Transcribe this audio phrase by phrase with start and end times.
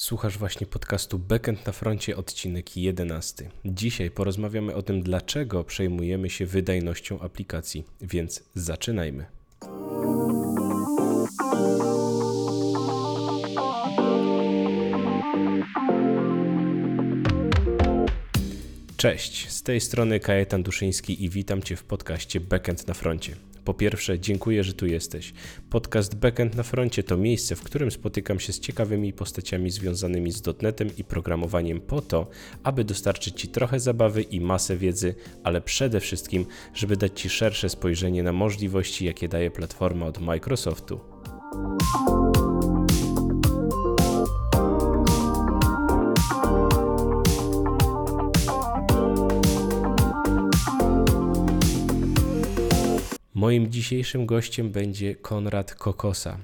[0.00, 3.50] Słuchasz właśnie podcastu Backend na froncie, odcinek 11.
[3.64, 9.26] Dzisiaj porozmawiamy o tym, dlaczego przejmujemy się wydajnością aplikacji, więc zaczynajmy.
[18.96, 23.49] Cześć, z tej strony Kajetan Duszyński i witam Cię w podcaście Backend na froncie.
[23.64, 25.32] Po pierwsze, dziękuję, że tu jesteś.
[25.70, 30.42] Podcast Backend na froncie to miejsce, w którym spotykam się z ciekawymi postaciami związanymi z
[30.42, 32.26] dotnetem i programowaniem po to,
[32.62, 37.68] aby dostarczyć Ci trochę zabawy i masę wiedzy, ale przede wszystkim, żeby dać Ci szersze
[37.68, 41.00] spojrzenie na możliwości, jakie daje platforma od Microsoftu.
[53.50, 56.38] Moim dzisiejszym gościem będzie Konrad Kokosa.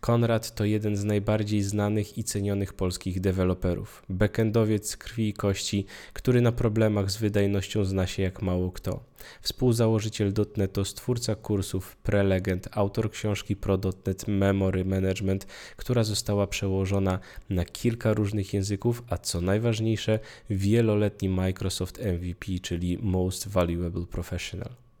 [0.00, 4.02] Konrad to jeden z najbardziej znanych i cenionych polskich deweloperów.
[4.08, 9.00] Backendowiec krwi i kości, który na problemach z wydajnością zna się jak mało kto.
[9.40, 17.18] Współzałożyciel .NET stwórca kursów Prelegend, autor książki Pro.NET Memory Management, która została przełożona
[17.50, 20.18] na kilka różnych języków, a co najważniejsze,
[20.50, 24.91] wieloletni Microsoft MVP, czyli Most Valuable Professional.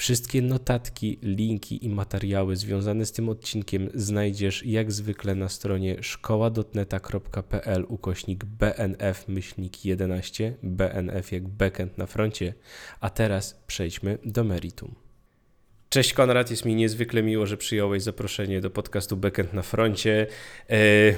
[0.00, 7.84] Wszystkie notatki, linki i materiały związane z tym odcinkiem znajdziesz jak zwykle na stronie szkoła.neta.pl
[7.88, 12.54] ukośnik BNF myślnik 11, BNF jak backend na froncie.
[13.00, 14.94] A teraz przejdźmy do meritum.
[15.88, 20.26] Cześć Konrad, jest mi niezwykle miło, że przyjąłeś zaproszenie do podcastu Backend na froncie.
[20.68, 21.16] Yy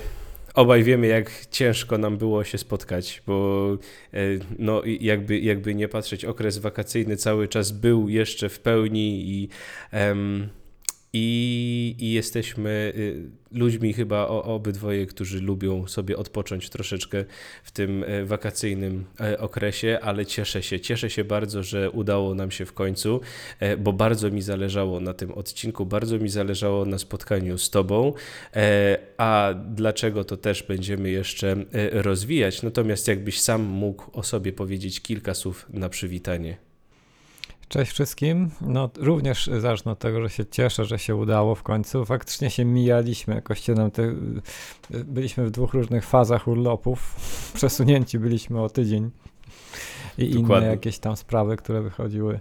[0.55, 3.69] obaj wiemy, jak ciężko nam było się spotkać, bo
[4.15, 4.19] e,
[4.59, 9.49] no, jakby, jakby nie patrzeć, okres wakacyjny cały czas był jeszcze w pełni i
[11.13, 17.25] i, i jesteśmy y, ludźmi chyba obydwoje, którzy lubią sobie odpocząć troszeczkę
[17.65, 22.51] w tym e, wakacyjnym e, okresie, ale cieszę się, cieszę się bardzo, że udało nam
[22.51, 23.21] się w końcu,
[23.61, 28.13] e, bo bardzo mi zależało na tym odcinku, bardzo mi zależało na spotkaniu z Tobą,
[29.17, 31.57] a dlaczego to też będziemy jeszcze
[31.93, 32.63] rozwijać.
[32.63, 36.70] Natomiast jakbyś sam mógł o sobie powiedzieć kilka słów na przywitanie.
[37.71, 38.51] Cześć wszystkim.
[38.61, 42.05] No, również zacznę od tego, że się cieszę, że się udało w końcu.
[42.05, 44.15] Faktycznie się mijaliśmy, jakoś się nam te,
[44.91, 47.17] byliśmy w dwóch różnych fazach urlopów.
[47.55, 49.11] Przesunięci byliśmy o tydzień
[50.19, 50.67] i Dokładnie.
[50.67, 52.41] inne jakieś tam sprawy, które wychodziły.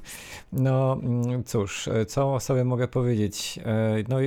[0.53, 3.59] No mm, cóż, co sobie mogę powiedzieć?
[3.65, 4.17] E, no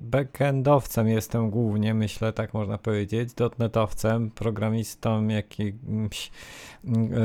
[0.00, 6.30] backendowcem jestem głównie, myślę, tak można powiedzieć, dotnetowcem, programistą jakimś
[6.84, 7.18] mm, e,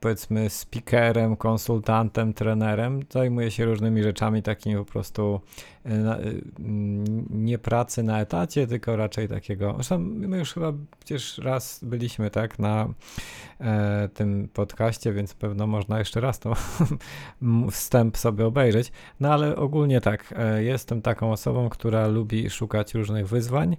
[0.00, 3.00] powiedzmy speakerem, konsultantem, trenerem.
[3.10, 5.40] Zajmuję się różnymi rzeczami takimi po prostu
[5.86, 6.18] e,
[7.30, 9.72] nie pracy na etacie, tylko raczej takiego.
[9.74, 12.88] Zresztą my już chyba przecież raz byliśmy tak na
[13.60, 16.54] e, tym podcaście, więc pewno można jeszcze raz to
[17.70, 18.92] wstęp sobie obejrzeć.
[19.20, 23.76] No ale ogólnie tak, e, jestem taką osobą, która lubi szukać różnych wyzwań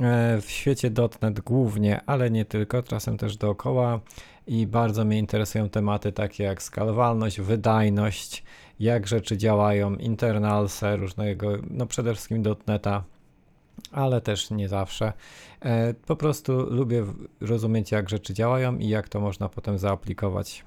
[0.00, 0.90] e, w świecie
[1.22, 4.00] .NET głównie, ale nie tylko, czasem też dookoła
[4.46, 8.44] i bardzo mnie interesują tematy takie jak skalowalność, wydajność,
[8.80, 13.04] jak rzeczy działają, internalse różnego, no przede wszystkim .NETA,
[13.92, 15.12] ale też nie zawsze.
[15.60, 17.06] E, po prostu lubię
[17.40, 20.64] rozumieć, jak rzeczy działają i jak to można potem zaaplikować.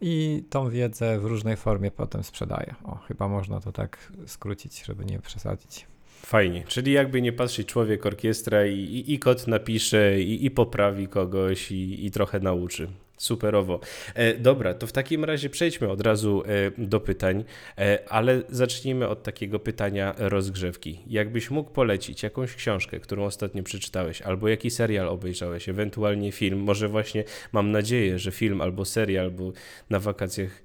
[0.00, 2.74] I tą wiedzę w różnej formie potem sprzedaję.
[2.84, 5.86] O, chyba można to tak skrócić, żeby nie przesadzić.
[6.22, 11.08] Fajnie, czyli jakby nie patrzeć człowiek orkiestra i, i, i kod napisze i, i poprawi
[11.08, 12.88] kogoś i, i trochę nauczy.
[13.16, 13.80] Superowo.
[14.14, 17.44] E, dobra, to w takim razie przejdźmy od razu e, do pytań,
[17.78, 20.98] e, ale zacznijmy od takiego pytania rozgrzewki.
[21.06, 26.88] Jakbyś mógł polecić jakąś książkę, którą ostatnio przeczytałeś, albo jaki serial obejrzałeś, ewentualnie film, może
[26.88, 29.52] właśnie mam nadzieję, że film albo serial, bo
[29.90, 30.62] na wakacjach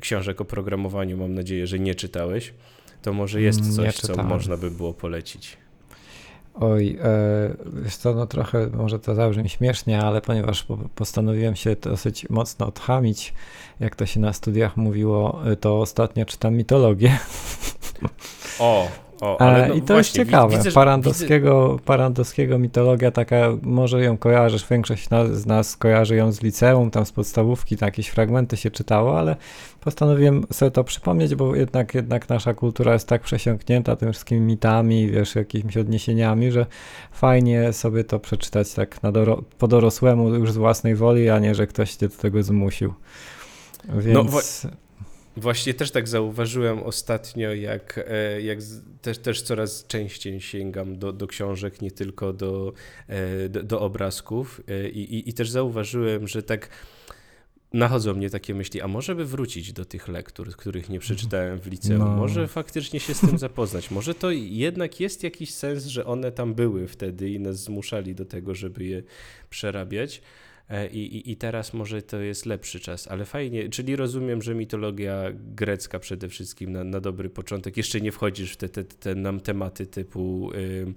[0.00, 2.52] książek o programowaniu mam nadzieję, że nie czytałeś,
[3.02, 5.63] to może jest coś, co można by było polecić.
[6.60, 6.98] Oj,
[7.86, 13.34] e, co, no trochę może to zabrzmi śmiesznie, ale ponieważ postanowiłem się dosyć mocno odchamić,
[13.80, 17.18] jak to się na studiach mówiło, e, to ostatnio czytam mitologię.
[18.58, 18.88] O,
[19.24, 20.56] o, e, no I to właśnie, jest ciekawe.
[20.56, 21.84] Widzę, Parandowskiego, widzę...
[21.84, 27.12] Parandowskiego mitologia taka, może ją kojarzysz, większość z nas kojarzy ją z liceum, tam z
[27.12, 29.36] podstawówki, tam jakieś fragmenty się czytało, ale
[29.80, 35.10] postanowiłem sobie to przypomnieć, bo jednak, jednak nasza kultura jest tak przesiąknięta tymi wszystkimi mitami,
[35.10, 36.66] wiesz, jakimiś odniesieniami, że
[37.12, 41.54] fajnie sobie to przeczytać tak na doro- po dorosłemu już z własnej woli, a nie,
[41.54, 42.94] że ktoś cię do tego zmusił.
[43.88, 44.64] No Więc...
[44.64, 44.83] No,
[45.36, 48.58] Właśnie też tak zauważyłem ostatnio, jak, e, jak
[49.02, 52.72] też, też coraz częściej sięgam do, do książek, nie tylko do,
[53.08, 56.68] e, do, do obrazków e, I, i, i też zauważyłem, że tak
[57.72, 61.66] nachodzą mnie takie myśli, a może by wrócić do tych lektur, których nie przeczytałem w
[61.66, 62.16] liceum, no.
[62.16, 66.54] może faktycznie się z tym zapoznać, może to jednak jest jakiś sens, że one tam
[66.54, 69.02] były wtedy i nas zmuszali do tego, żeby je
[69.50, 70.22] przerabiać.
[70.70, 74.54] E, I, i, I teraz może to jest lepszy czas, ale fajnie, czyli rozumiem, że
[74.54, 77.76] mitologia grecka przede wszystkim na, na dobry początek.
[77.76, 80.94] Jeszcze nie wchodzisz w te, te, te nam tematy typu y,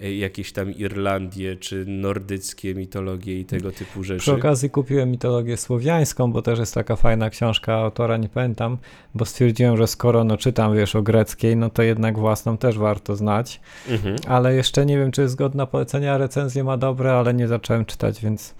[0.00, 4.20] y, jakieś tam Irlandie czy nordyckie mitologie i tego typu rzeczy.
[4.20, 8.78] Przy okazji kupiłem mitologię słowiańską, bo też jest taka fajna książka autora, nie pamiętam,
[9.14, 13.16] bo stwierdziłem, że skoro no czytam, wiesz, o greckiej, no to jednak własną też warto
[13.16, 14.16] znać, mhm.
[14.28, 18.20] ale jeszcze nie wiem, czy jest godna polecenia, recenzje ma dobre, ale nie zacząłem czytać,
[18.20, 18.54] więc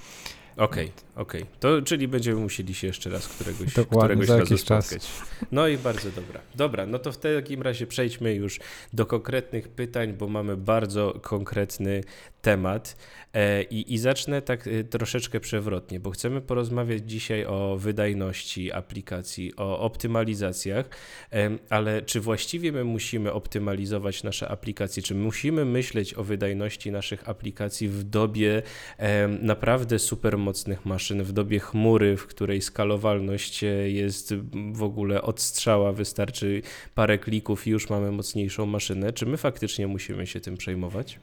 [0.60, 1.42] Okej, okay, okej.
[1.42, 1.54] Okay.
[1.60, 5.02] To czyli będziemy musieli się jeszcze raz któregoś, któregoś za razu spotkać.
[5.02, 5.22] Czas.
[5.52, 6.40] No i bardzo dobra.
[6.54, 8.60] Dobra, no to w takim razie przejdźmy już
[8.92, 12.02] do konkretnych pytań, bo mamy bardzo konkretny
[12.42, 12.96] temat.
[13.34, 19.56] E, I, I zacznę tak e, troszeczkę przewrotnie, bo chcemy porozmawiać dzisiaj o wydajności aplikacji,
[19.56, 20.86] o optymalizacjach,
[21.70, 25.02] ale czy właściwie my musimy optymalizować nasze aplikacje?
[25.02, 28.62] Czy musimy myśleć o wydajności naszych aplikacji w dobie
[29.40, 34.34] naprawdę supermocnych maszyn, w dobie chmury, w której skalowalność jest
[34.72, 36.62] w ogóle odstrzała, wystarczy
[36.94, 39.12] parę klików i już mamy mocniejszą maszynę?
[39.12, 41.18] Czy my faktycznie musimy się tym przejmować?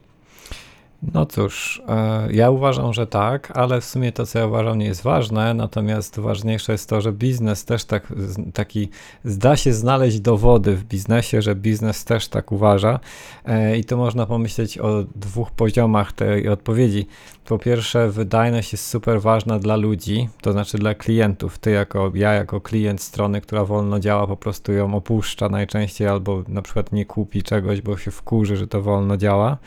[1.02, 4.86] No cóż, e, ja uważam, że tak, ale w sumie to, co ja uważam, nie
[4.86, 8.12] jest ważne, natomiast ważniejsze jest to, że biznes też tak,
[8.54, 8.88] taki,
[9.24, 13.00] zda się znaleźć dowody w biznesie, że biznes też tak uważa
[13.44, 17.06] e, i to można pomyśleć o dwóch poziomach tej odpowiedzi.
[17.44, 21.58] Po pierwsze, wydajność jest super ważna dla ludzi, to znaczy dla klientów.
[21.58, 26.42] Ty jako, ja jako klient strony, która wolno działa, po prostu ją opuszcza najczęściej albo
[26.48, 29.58] na przykład nie kupi czegoś, bo się wkurzy, że to wolno działa.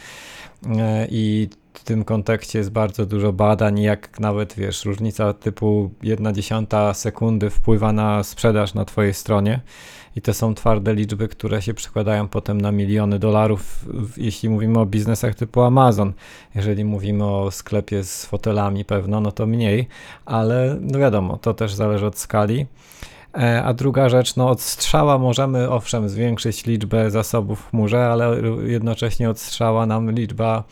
[0.69, 6.33] E, i w tym kontekście jest bardzo dużo badań, jak nawet wiesz, różnica typu 1
[6.33, 9.59] dziesiąta sekundy wpływa na sprzedaż na Twojej stronie.
[10.15, 13.85] I to są twarde liczby, które się przekładają potem na miliony dolarów,
[14.17, 16.13] jeśli mówimy o biznesach typu Amazon.
[16.55, 19.87] Jeżeli mówimy o sklepie z fotelami, pewno, no to mniej,
[20.25, 22.65] ale no wiadomo, to też zależy od skali.
[23.37, 28.35] E, a druga rzecz, no od strzała możemy owszem zwiększyć liczbę zasobów w chmurze, ale
[28.65, 30.63] jednocześnie od strzała nam liczba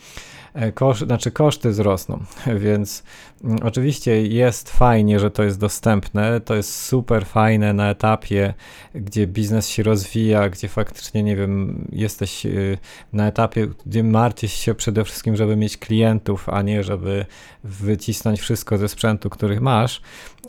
[0.74, 2.24] kosz, znaczy koszty wzrosną,
[2.64, 3.02] więc
[3.44, 8.54] mm, oczywiście jest fajnie, że to jest dostępne, to jest super fajne na etapie,
[8.94, 12.78] gdzie biznes się rozwija, gdzie faktycznie, nie wiem, jesteś y,
[13.12, 17.26] na etapie, gdzie martwisz się przede wszystkim, żeby mieć klientów, a nie żeby
[17.64, 20.00] wycisnąć wszystko ze sprzętu, których masz,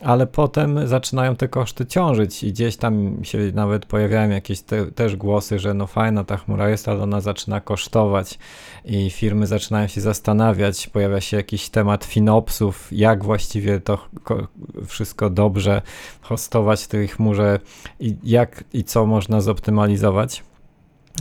[0.03, 5.15] ale potem zaczynają te koszty ciążyć i gdzieś tam się nawet pojawiają jakieś te, też
[5.15, 8.39] głosy, że no fajna ta chmura jest, ale ona zaczyna kosztować
[8.85, 13.97] i firmy zaczynają się zastanawiać, pojawia się jakiś temat finopsów, jak właściwie to
[14.87, 15.81] wszystko dobrze
[16.21, 17.59] hostować w tej chmurze
[17.99, 20.43] i jak i co można zoptymalizować.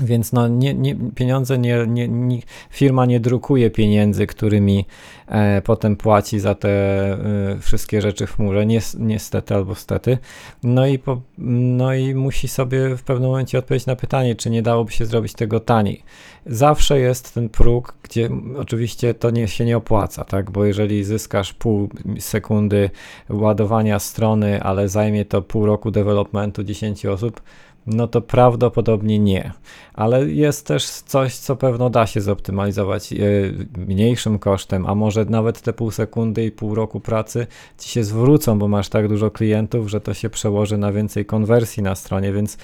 [0.02, 2.38] Więc no, nie, nie, pieniądze nie, nie, nie,
[2.70, 4.86] firma nie drukuje pieniędzy, którymi
[5.28, 7.18] e, potem płaci za te e,
[7.60, 8.66] wszystkie rzeczy w chmurze,
[8.98, 10.18] niestety albo stety.
[10.62, 14.62] No i, po, no i musi sobie w pewnym momencie odpowiedzieć na pytanie, czy nie
[14.62, 16.02] dałoby się zrobić tego taniej.
[16.46, 20.50] Zawsze jest ten próg, gdzie oczywiście to nie, się nie opłaca, tak?
[20.50, 22.90] bo jeżeli zyskasz pół sekundy
[23.28, 27.40] ładowania strony, ale zajmie to pół roku developmentu 10 osób,
[27.86, 29.52] no to prawdopodobnie nie.
[29.94, 35.60] Ale jest też coś, co pewno da się zoptymalizować yy, mniejszym kosztem, a może nawet
[35.60, 37.46] te pół sekundy i pół roku pracy
[37.78, 41.82] ci się zwrócą, bo masz tak dużo klientów, że to się przełoży na więcej konwersji
[41.82, 42.58] na stronie, więc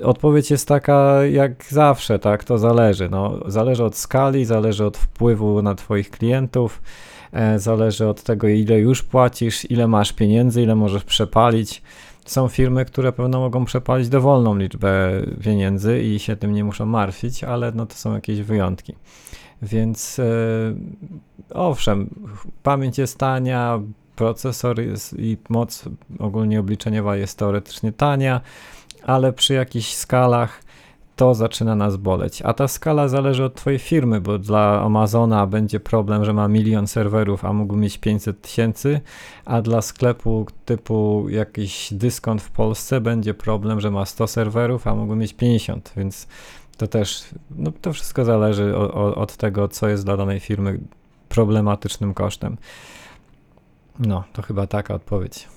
[0.00, 3.08] y, odpowiedź jest taka jak zawsze, tak, to zależy.
[3.08, 6.82] No, zależy od skali, zależy od wpływu na twoich klientów,
[7.32, 11.82] e, zależy od tego, ile już płacisz, ile masz pieniędzy, ile możesz przepalić.
[12.26, 15.10] Są firmy, które pewno mogą przepalić dowolną liczbę
[15.44, 18.94] pieniędzy i się tym nie muszą martwić, ale no to są jakieś wyjątki.
[19.62, 20.24] Więc e,
[21.54, 22.10] owszem,
[22.62, 23.80] pamięć jest tania,
[24.16, 25.84] procesor jest i moc
[26.18, 28.40] ogólnie obliczeniowa jest teoretycznie tania,
[29.02, 30.61] ale przy jakichś skalach
[31.16, 32.42] to zaczyna nas boleć.
[32.42, 36.86] A ta skala zależy od Twojej firmy, bo dla Amazona będzie problem, że ma milion
[36.86, 39.00] serwerów, a mógł mieć 500 tysięcy,
[39.44, 44.94] a dla sklepu typu jakiś dyskont w Polsce będzie problem, że ma 100 serwerów, a
[44.94, 46.28] mógł mieć 50, więc
[46.76, 50.78] to też, no to wszystko zależy o, o, od tego, co jest dla danej firmy
[51.28, 52.56] problematycznym kosztem.
[53.98, 55.48] No, to chyba taka odpowiedź.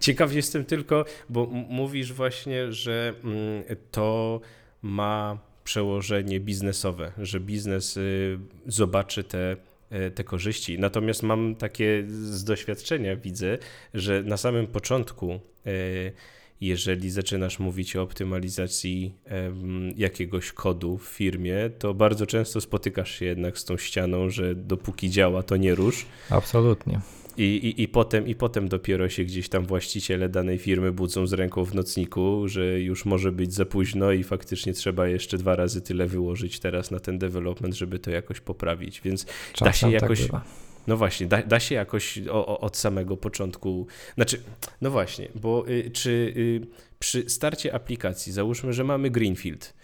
[0.00, 4.40] Ciekaw jestem tylko, bo mówisz właśnie, że mm, to
[4.82, 9.56] ma przełożenie biznesowe, że biznes y, zobaczy te
[9.92, 10.78] E, te korzyści.
[10.78, 13.58] Natomiast mam takie z doświadczenia, widzę,
[13.94, 15.38] że na samym początku, e,
[16.60, 19.14] jeżeli zaczynasz mówić o optymalizacji
[19.96, 25.10] jakiegoś kodu w firmie, to bardzo często spotykasz się jednak z tą ścianą, że dopóki
[25.10, 26.06] działa, to nie rusz.
[26.30, 27.00] Absolutnie.
[27.36, 31.32] I, i, i, potem, I potem dopiero się gdzieś tam właściciele danej firmy budzą z
[31.32, 35.80] ręką w nocniku, że już może być za późno i faktycznie trzeba jeszcze dwa razy
[35.80, 39.00] tyle wyłożyć teraz na ten development, żeby to jakoś poprawić.
[39.00, 40.28] Więc Czasem da się tak jakoś.
[40.28, 40.42] Tak
[40.86, 43.86] no właśnie, da, da się jakoś o, o, od samego początku.
[44.14, 44.42] Znaczy,
[44.80, 46.66] no właśnie, bo y, czy y,
[46.98, 49.74] przy starcie aplikacji, załóżmy, że mamy Greenfield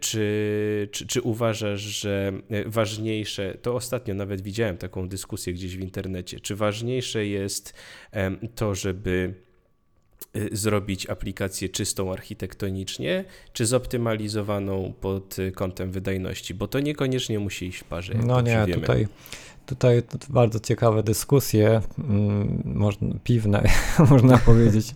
[0.00, 5.80] czy, czy, czy uważasz, że e, ważniejsze, to ostatnio nawet widziałem taką dyskusję gdzieś w
[5.80, 7.74] internecie, czy ważniejsze jest
[8.54, 9.34] to, żeby
[10.34, 17.78] e, zrobić aplikację czystą architektonicznie, czy zoptymalizowaną pod kątem wydajności, bo to niekoniecznie musi iść
[17.78, 18.14] w parze.
[18.26, 18.74] No nie, wiemy.
[18.74, 19.06] tutaj
[19.66, 23.62] Tutaj bardzo ciekawe dyskusje, mm, można, piwne,
[24.10, 24.94] można powiedzieć,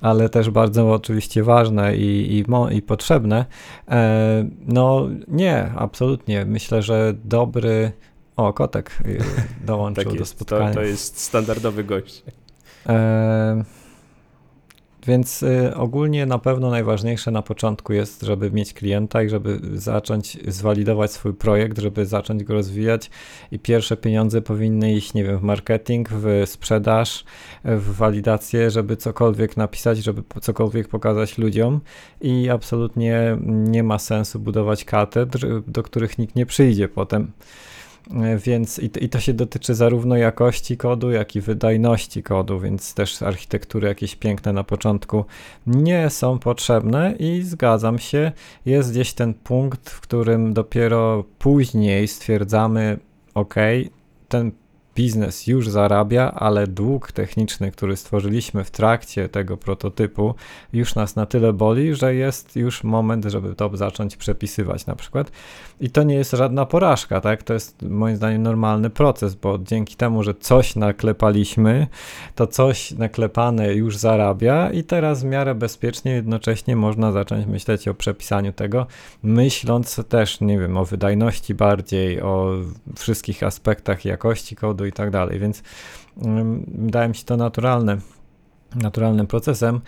[0.00, 2.44] ale też bardzo oczywiście ważne i, i,
[2.76, 3.46] i potrzebne.
[3.88, 6.44] E, no nie, absolutnie.
[6.44, 7.92] Myślę, że dobry.
[8.36, 9.18] O, kotek y,
[9.66, 10.68] dołączył tak do spotkania.
[10.68, 12.22] To, to jest standardowy gość.
[12.86, 13.64] E,
[15.06, 20.38] więc y, ogólnie na pewno najważniejsze na początku jest, żeby mieć klienta i żeby zacząć
[20.48, 23.10] zwalidować swój projekt, żeby zacząć go rozwijać
[23.50, 27.24] i pierwsze pieniądze powinny iść, nie wiem, w marketing, w sprzedaż,
[27.64, 31.80] w walidację, żeby cokolwiek napisać, żeby cokolwiek pokazać ludziom
[32.20, 37.32] i absolutnie nie ma sensu budować katedr, do których nikt nie przyjdzie potem.
[38.10, 42.94] E, więc i i to się dotyczy zarówno jakości kodu, jak i wydajności kodu, więc
[42.94, 45.24] też architektury jakieś piękne na początku
[45.66, 48.32] nie są potrzebne i zgadzam się,
[48.66, 52.98] jest gdzieś ten punkt, w którym dopiero później stwierdzamy,
[53.34, 53.54] ok,
[54.28, 54.52] ten
[54.94, 60.34] biznes już zarabia, ale dług techniczny, który stworzyliśmy w trakcie tego prototypu,
[60.72, 65.32] już nas na tyle boli, że jest już moment, żeby to zacząć przepisywać na przykład.
[65.80, 67.42] I to nie jest żadna porażka, tak?
[67.42, 71.86] To jest moim zdaniem normalny proces, bo dzięki temu, że coś naklepaliśmy,
[72.34, 77.94] to coś naklepane już zarabia i teraz w miarę bezpiecznie jednocześnie można zacząć myśleć o
[77.94, 78.86] przepisaniu tego,
[79.22, 82.54] myśląc też, nie wiem, o wydajności bardziej, o
[82.96, 85.62] wszystkich aspektach jakości kodu i tak dalej, więc
[86.74, 87.98] wydaje mi się to naturalne,
[88.74, 89.80] naturalnym procesem.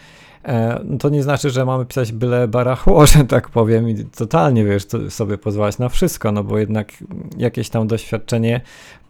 [0.45, 4.65] E, no to nie znaczy, że mamy pisać byle barachło, że tak powiem, i totalnie,
[4.65, 6.93] wiesz, sobie pozwalać na wszystko, no bo jednak
[7.37, 8.61] jakieś tam doświadczenie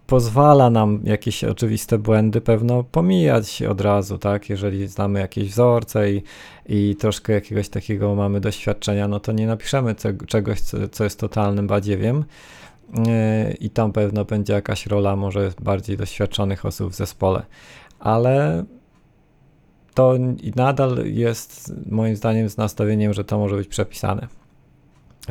[0.07, 4.51] pozwala nam jakieś oczywiste błędy pewno pomijać od razu, tak?
[4.51, 6.23] Jeżeli znamy jakieś wzorce i,
[6.67, 9.95] i troszkę jakiegoś takiego mamy doświadczenia, no to nie napiszemy
[10.27, 12.25] czegoś, co, co jest totalnym badziewiem.
[13.61, 17.43] I tam pewno będzie jakaś rola może bardziej doświadczonych osób w zespole.
[17.99, 18.65] Ale
[19.95, 20.15] to
[20.57, 24.29] nadal jest moim zdaniem z nastawieniem, że to może być przepisane.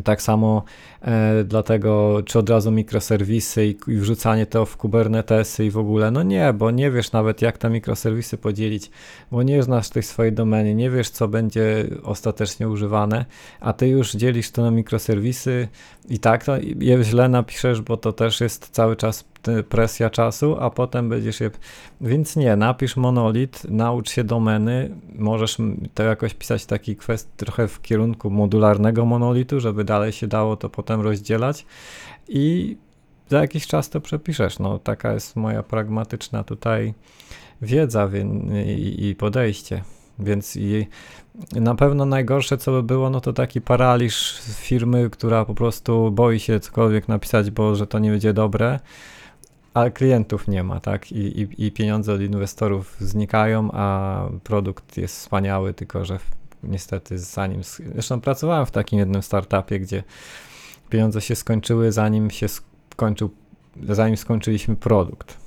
[0.04, 0.64] Tak samo
[1.02, 6.12] e, dlatego, czy od razu mikroserwisy i, i wrzucanie to w Kubernetesy i w ogóle,
[6.12, 8.92] no nie, bo nie wiesz nawet jak te mikroserwisy podzielić,
[9.32, 13.26] bo nie znasz tej swojej domeny, nie wiesz co będzie ostatecznie używane,
[13.60, 15.68] a ty już dzielisz to na mikroserwisy
[16.10, 19.33] i tak to je źle napiszesz, bo to też jest cały czas
[19.70, 21.52] presja czasu, a potem będziesz je.
[22.02, 25.58] Więc nie, napisz monolit, naucz się domeny, możesz
[25.94, 30.70] to jakoś pisać taki kwest trochę w kierunku modularnego monolitu, żeby dalej się dało to
[30.70, 31.66] potem rozdzielać
[32.28, 32.78] i
[33.30, 34.60] za jakiś czas to przepiszesz.
[34.60, 36.94] No, taka jest moja pragmatyczna tutaj
[37.62, 38.10] wiedza
[38.98, 39.84] i, podejście.
[40.20, 40.88] Więc i
[41.52, 46.40] na pewno najgorsze, co by było, no to taki paraliż firmy, która po prostu boi
[46.40, 48.80] się cokolwiek napisać, bo że to nie będzie dobre
[49.74, 51.12] ale klientów nie ma, tak?
[51.12, 56.20] I, i, I, pieniądze od inwestorów znikają, a produkt jest wspaniały, tylko że
[56.64, 57.62] niestety zanim.
[57.64, 60.04] Zresztą pracowałem w takim jednym startupie, gdzie
[60.90, 62.48] pieniądze się skończyły, zanim się
[62.94, 63.30] skończył,
[63.90, 65.43] zanim skończyliśmy produkt.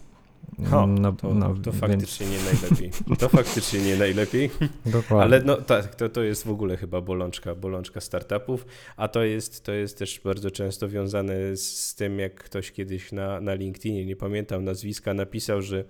[0.64, 2.44] Ho, no, to, no, to faktycznie więc...
[2.44, 2.90] nie najlepiej.
[3.18, 4.50] To faktycznie nie najlepiej.
[4.86, 5.22] Dokładnie.
[5.22, 9.64] Ale no tak, to, to jest w ogóle chyba bolączka, bolączka startupów, a to jest,
[9.64, 14.16] to jest też bardzo często wiązane z tym, jak ktoś kiedyś na, na LinkedInie, nie
[14.16, 15.84] pamiętam nazwiska, napisał, że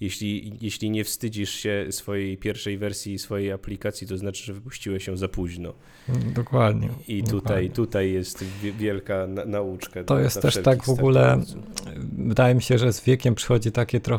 [0.00, 5.16] jeśli, jeśli nie wstydzisz się swojej pierwszej wersji swojej aplikacji, to znaczy, że wypuściłeś ją
[5.16, 5.72] za późno.
[6.34, 6.88] Dokładnie.
[7.08, 7.70] I tutaj, dokładnie.
[7.70, 8.44] tutaj jest
[8.78, 10.04] wielka nauczka.
[10.04, 11.40] To jest też tak w ogóle,
[12.18, 14.11] wydaje mi się, że z wiekiem przychodzi taki trochę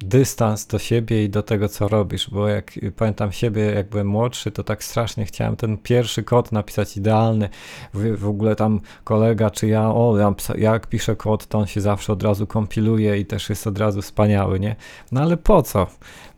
[0.00, 4.50] dystans do siebie i do tego, co robisz, bo jak pamiętam siebie, jak byłem młodszy,
[4.50, 7.48] to tak strasznie chciałem ten pierwszy kod napisać idealny.
[7.94, 11.80] W, w ogóle tam kolega czy ja, o, ja, jak piszę kod, to on się
[11.80, 14.76] zawsze od razu kompiluje i też jest od razu wspaniały, nie?
[15.12, 15.86] No ale po co?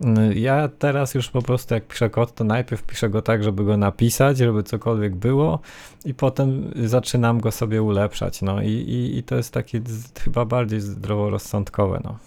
[0.00, 3.64] Mm, ja teraz już po prostu jak piszę kod, to najpierw piszę go tak, żeby
[3.64, 5.61] go napisać, żeby cokolwiek było
[6.05, 9.81] i potem zaczynam go sobie ulepszać, no i, i, i to jest takie
[10.25, 12.19] chyba bardziej zdroworozsądkowe, no.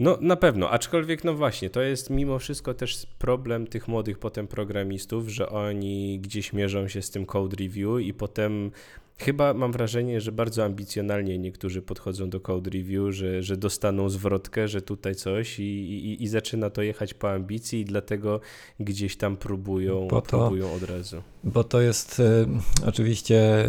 [0.00, 4.46] No na pewno, aczkolwiek no właśnie, to jest mimo wszystko też problem tych młodych potem
[4.46, 8.70] programistów, że oni gdzieś mierzą się z tym code review i potem
[9.20, 14.68] Chyba mam wrażenie, że bardzo ambicjonalnie niektórzy podchodzą do code review, że, że dostaną zwrotkę,
[14.68, 18.40] że tutaj coś i, i, i zaczyna to jechać po ambicji i dlatego
[18.80, 21.22] gdzieś tam próbują, to, próbują od razu.
[21.44, 22.46] Bo to jest y,
[22.86, 23.68] oczywiście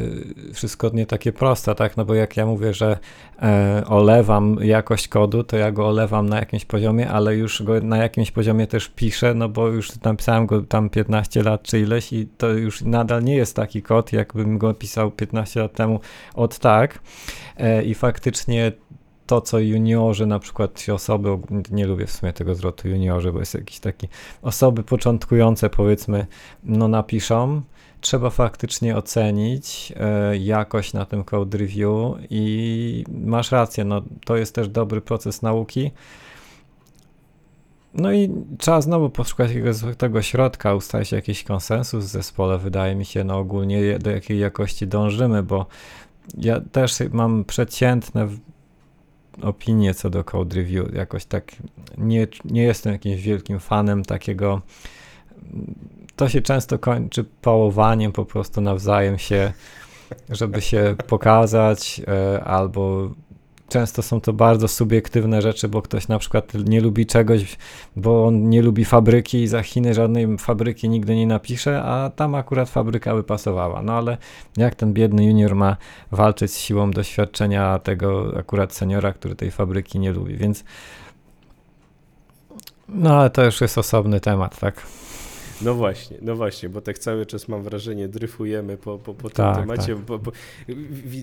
[0.53, 1.97] wszystko nie takie proste, tak?
[1.97, 2.97] No bo jak ja mówię, że
[3.41, 7.97] e, olewam jakość kodu, to ja go olewam na jakimś poziomie, ale już go na
[7.97, 12.27] jakimś poziomie też piszę, no bo już napisałem go tam 15 lat czy ileś i
[12.37, 15.99] to już nadal nie jest taki kod, jakbym go pisał 15 15 lat temu
[16.35, 16.99] od tak.
[17.57, 18.71] E, i faktycznie
[19.27, 21.37] to, co juniorzy, na przykład osoby,
[21.71, 24.07] nie lubię w sumie tego zwrotu juniorzy, bo jest jakiś taki,
[24.41, 26.27] osoby początkujące powiedzmy,
[26.63, 27.61] no napiszą,
[28.01, 34.55] trzeba faktycznie ocenić e, jakość na tym code review i masz rację, no to jest
[34.55, 35.91] też dobry proces nauki,
[37.93, 42.57] no i trzeba znowu poszukać jakiegoś tego środka, ustalić jakiś konsensus w zespole.
[42.57, 45.65] Wydaje mi się, no ogólnie do jakiej jakości dążymy, bo
[46.37, 48.27] ja też mam przeciętne
[49.41, 50.93] opinie co do code review.
[50.93, 51.51] Jakoś tak
[51.97, 54.61] nie, nie jestem jakimś wielkim fanem takiego.
[56.15, 59.53] To się często kończy pałowaniem po prostu nawzajem się,
[60.29, 63.11] żeby się pokazać, e, albo
[63.71, 67.57] często są to bardzo subiektywne rzeczy, bo ktoś na przykład nie lubi czegoś,
[67.95, 72.35] bo on nie lubi fabryki i za Chiny żadnej fabryki nigdy nie napisze, a tam
[72.35, 73.81] akurat fabryka by pasowała.
[73.81, 74.17] No ale
[74.57, 75.77] jak ten biedny junior ma
[76.11, 80.63] walczyć z siłą doświadczenia tego akurat seniora, który tej fabryki nie lubi, więc
[82.89, 84.85] no ale to już jest osobny temat, tak?
[85.63, 89.45] No właśnie, no właśnie, bo tak cały czas mam wrażenie, dryfujemy po, po, po tym
[89.45, 89.95] tak, temacie.
[89.95, 90.05] Tak.
[90.05, 90.31] Bo, bo,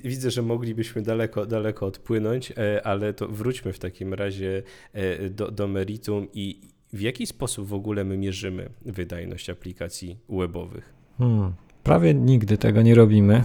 [0.05, 5.51] widzę, że moglibyśmy daleko, daleko odpłynąć, e, ale to wróćmy w takim razie e, do,
[5.51, 6.61] do meritum i
[6.93, 10.93] w jaki sposób w ogóle my mierzymy wydajność aplikacji webowych?
[11.19, 11.53] Hmm,
[11.85, 13.45] prawie nigdy tego nie robimy.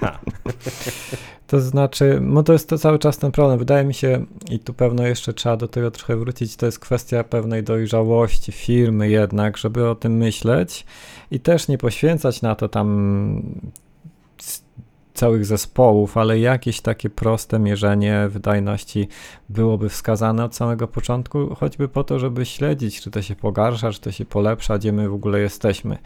[1.52, 3.58] To znaczy, no to jest to cały czas ten problem.
[3.58, 7.24] Wydaje mi się, i tu pewno jeszcze trzeba do tego trochę wrócić, to jest kwestia
[7.24, 10.86] pewnej dojrzałości firmy jednak, żeby o tym myśleć
[11.30, 13.42] i też nie poświęcać na to tam
[15.14, 19.08] całych zespołów, ale jakieś takie proste mierzenie wydajności
[19.48, 24.00] byłoby wskazane od samego początku, choćby po to, żeby śledzić, czy to się pogarsza, czy
[24.00, 25.98] to się polepsza, gdzie my w ogóle jesteśmy.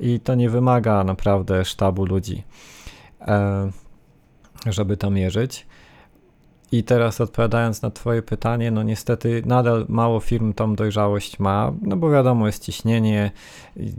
[0.00, 2.42] I to nie wymaga naprawdę sztabu ludzi.
[3.20, 3.70] E,
[4.66, 5.66] żeby to mierzyć.
[6.72, 11.96] I teraz odpowiadając na Twoje pytanie, no niestety nadal mało firm tą dojrzałość ma, no
[11.96, 13.30] bo wiadomo, jest ciśnienie,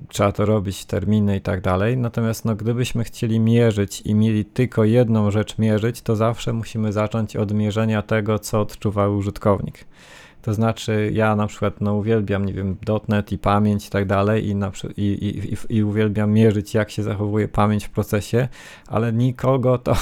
[0.08, 1.98] trzeba to robić, terminy i tak dalej.
[1.98, 7.36] Natomiast no, gdybyśmy chcieli mierzyć i mieli tylko jedną rzecz mierzyć, to zawsze musimy zacząć
[7.36, 9.86] od mierzenia tego, co odczuwa użytkownik.
[10.42, 14.48] To znaczy, ja na przykład no, uwielbiam, nie wiem, dotnet i pamięć i tak dalej,
[14.48, 15.02] i, na, i,
[15.70, 18.48] i, i, uwielbiam mierzyć, jak się zachowuje pamięć w procesie,
[18.88, 19.96] ale nikogo to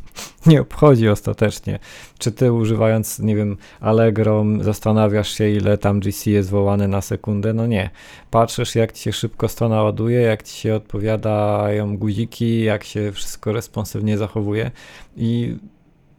[0.46, 1.78] nie obchodzi ostatecznie.
[2.18, 7.52] Czy ty używając, nie wiem, Allegro zastanawiasz się, ile tam GC jest wołane na sekundę?
[7.52, 7.90] No nie.
[8.30, 13.52] Patrzysz, jak ci się szybko strona ładuje, jak ci się odpowiadają guziki, jak się wszystko
[13.52, 14.70] responsywnie zachowuje
[15.16, 15.56] i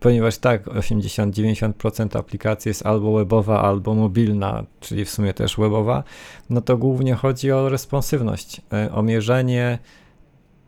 [0.06, 6.04] ponieważ tak, 80-90% aplikacji jest albo webowa, albo mobilna, czyli w sumie też webowa,
[6.50, 9.80] no to głównie chodzi o responsywność, e, o mierzenie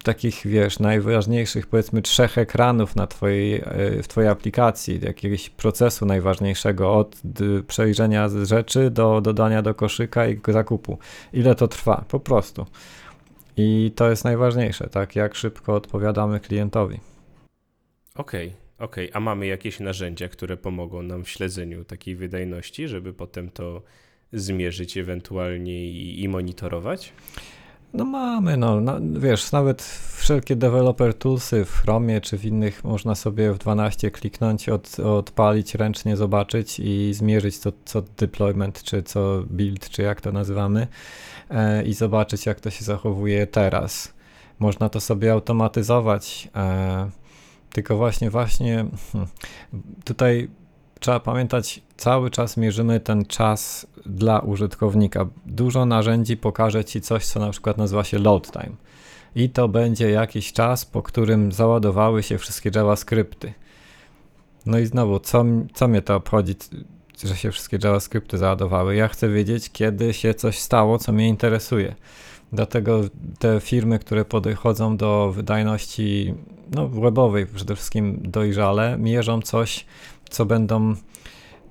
[0.04, 3.64] takich, wiesz, najważniejszych, powiedzmy, trzech ekranów na twojej, e,
[4.04, 7.22] w twojej aplikacji, jakiegoś procesu najważniejszego, od
[7.68, 10.98] przejrzenia rzeczy do dodania do koszyka i zakupu.
[11.34, 12.04] Ile to trwa?
[12.08, 12.66] Po prostu.
[13.58, 15.16] I to jest najważniejsze, tak?
[15.16, 17.00] Jak szybko odpowiadamy klientowi.
[18.16, 18.67] Okej, okay.
[18.80, 23.50] Okej, okay, a mamy jakieś narzędzia, które pomogą nam w śledzeniu takiej wydajności, żeby potem
[23.50, 23.82] to
[24.34, 27.14] zmierzyć ewentualnie i, i monitorować?
[27.94, 29.82] No mamy, no, no, wiesz, nawet
[30.16, 35.76] wszelkie developer toolsy w Chromie czy w innych można sobie w 12 kliknąć, od, odpalić
[35.76, 40.88] ręcznie, zobaczyć i zmierzyć co, co deployment, czy co build, czy jak to nazywamy
[41.50, 44.14] e, i zobaczyć jak to się zachowuje teraz.
[44.60, 46.50] Można to sobie automatyzować.
[46.56, 47.10] E,
[47.78, 49.30] tylko właśnie, właśnie hmm,
[50.06, 50.50] tutaj
[51.00, 55.26] trzeba pamiętać, cały czas mierzymy ten czas dla użytkownika.
[55.46, 58.76] Dużo narzędzi pokaże ci coś, co na przykład nazywa się load time.
[59.36, 63.54] I to będzie jakiś czas, po którym załadowały się wszystkie JavaScripty.
[64.66, 66.56] No i znowu, co, co mnie to obchodzi,
[67.24, 68.96] że się wszystkie JavaScripty załadowały?
[68.96, 71.96] Ja chcę wiedzieć, kiedy się coś stało, co mnie interesuje.
[72.54, 73.02] Dlatego
[73.40, 76.34] te firmy, które podchodzą do wydajności
[76.72, 79.86] no, webowej przede wszystkim dojrzale, mierzą coś,
[80.30, 80.96] co będą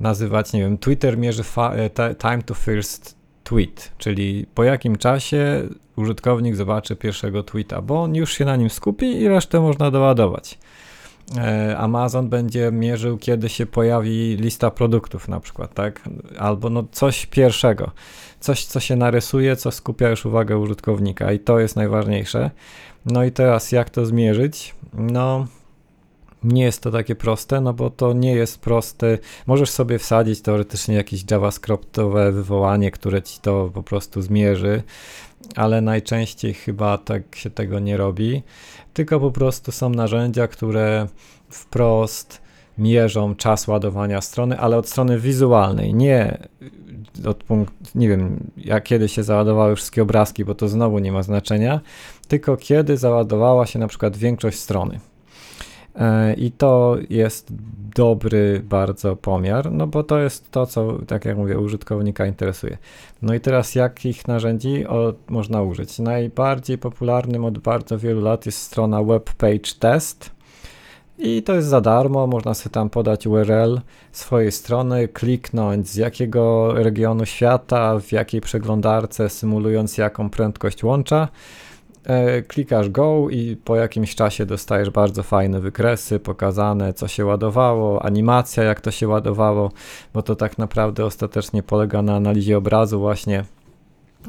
[0.01, 6.57] nazywać, nie wiem, Twitter mierzy e, time to first tweet, czyli po jakim czasie użytkownik
[6.57, 10.59] zobaczy pierwszego tweeta, bo on już się na nim skupi i resztę można doładować.
[11.37, 16.09] E, Amazon będzie mierzył, kiedy się pojawi lista produktów na przykład, tak?
[16.39, 17.91] Albo no coś pierwszego,
[18.41, 22.51] coś, co się narysuje, co skupia już uwagę użytkownika i to jest najważniejsze.
[23.07, 24.75] No i teraz jak to zmierzyć?
[24.93, 25.47] No
[26.45, 29.19] nie jest to takie proste, no bo to nie jest proste.
[29.47, 34.83] Możesz sobie wsadzić teoretycznie jakieś JavaScriptowe wywołanie, które ci to po prostu zmierzy,
[35.57, 38.43] ale najczęściej chyba tak się tego nie robi,
[38.95, 41.07] tylko po prostu są narzędzia, które
[41.51, 42.43] wprost
[42.79, 46.39] mierzą czas ładowania strony, ale od strony wizualnej, nie
[47.27, 51.23] od punktu, nie wiem, jak kiedy się załadowały wszystkie obrazki, bo to znowu nie ma
[51.23, 51.81] znaczenia,
[52.29, 55.01] tylko kiedy załadowała się na przykład większość strony.
[55.95, 57.49] E, I to jest
[57.95, 62.79] dobry bardzo pomiar, no bo to jest to, co, tak jak mówię, użytkownika interesuje.
[63.23, 65.99] No i teraz jakich narzędzi o, można użyć?
[65.99, 70.36] Najbardziej popularnym od bardzo wielu lat jest strona Web Page Test.
[71.19, 73.81] I to jest za darmo, można sobie tam podać URL
[74.13, 81.29] swojej strony, kliknąć z jakiego regionu świata, w jakiej przeglądarce, symulując jaką prędkość łącza.
[82.05, 88.05] E, klikasz go i po jakimś czasie dostajesz bardzo fajne wykresy, pokazane co się ładowało,
[88.05, 89.73] animacja jak to się ładowało,
[90.15, 93.45] bo to tak naprawdę ostatecznie polega na analizie obrazu właśnie,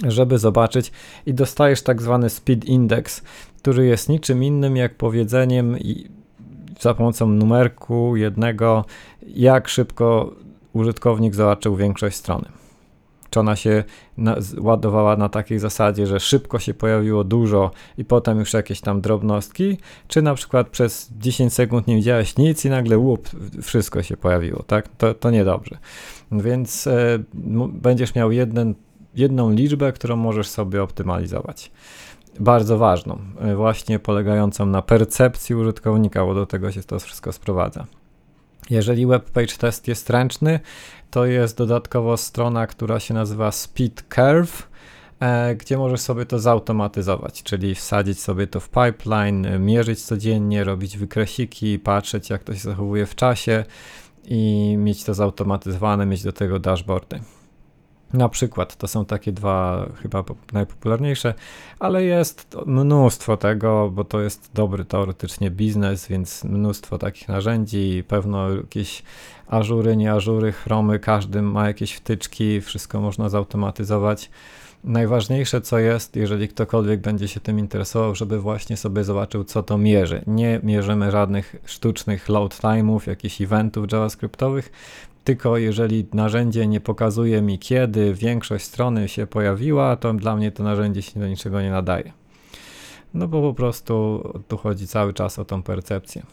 [0.08, 0.92] żeby zobaczyć.
[1.26, 3.22] I dostajesz tak zwany speed index,
[3.58, 5.78] który jest niczym innym jak powiedzeniem
[6.80, 8.86] za pomocą numerku jednego,
[9.28, 10.32] jak szybko
[10.74, 12.48] użytkownik zobaczył większość strony
[13.30, 13.84] czy ona się
[14.58, 19.78] ładowała na takiej zasadzie, że szybko się pojawiło dużo i potem już jakieś tam drobnostki,
[20.08, 23.30] czy na przykład przez 10 sekund nie widziałeś nic i nagle łup,
[23.62, 24.88] wszystko się pojawiło, tak?
[24.88, 25.78] To, to niedobrze.
[26.32, 27.20] Więc e,
[27.74, 28.76] będziesz miał jeden,
[29.16, 31.72] jedną liczbę, którą możesz sobie optymalizować.
[32.40, 37.86] Bardzo ważną, e, właśnie polegającą na percepcji użytkownika, bo do tego się to wszystko sprowadza.
[38.70, 40.60] Jeżeli web page test jest ręczny,
[41.12, 44.70] to jest dodatkowo strona, która się nazywa Speed Curve,
[45.20, 50.98] e, gdzie możesz sobie to zautomatyzować, czyli wsadzić sobie to w pipeline, mierzyć codziennie, robić
[50.98, 53.66] wykresiki, patrzeć jak to się zachowuje w czasie
[54.26, 57.20] i mieć to zautomatyzowane, mieć do tego dashboardy.
[58.14, 61.34] Na przykład to są takie dwa chyba najpopularniejsze,
[61.80, 68.50] ale jest mnóstwo tego, bo to jest dobry teoretycznie biznes, więc mnóstwo takich narzędzi, pewno
[68.50, 69.04] jakieś
[69.48, 74.30] ażury, nie ażury, chromy, każdy ma jakieś wtyczki, wszystko można zautomatyzować.
[74.84, 79.78] Najważniejsze co jest, jeżeli ktokolwiek będzie się tym interesował, żeby właśnie sobie zobaczył, co to
[79.78, 80.22] mierzy.
[80.28, 84.72] Nie mierzymy żadnych sztucznych load time'ów, jakichś eventów javascriptowych,
[85.28, 90.64] tylko jeżeli narzędzie nie pokazuje mi, kiedy większość strony się pojawiła, to dla mnie to
[90.64, 92.14] narzędzie się do niczego nie nadaje.
[93.14, 96.24] No bo po prostu tu chodzi cały czas o tą percepcję.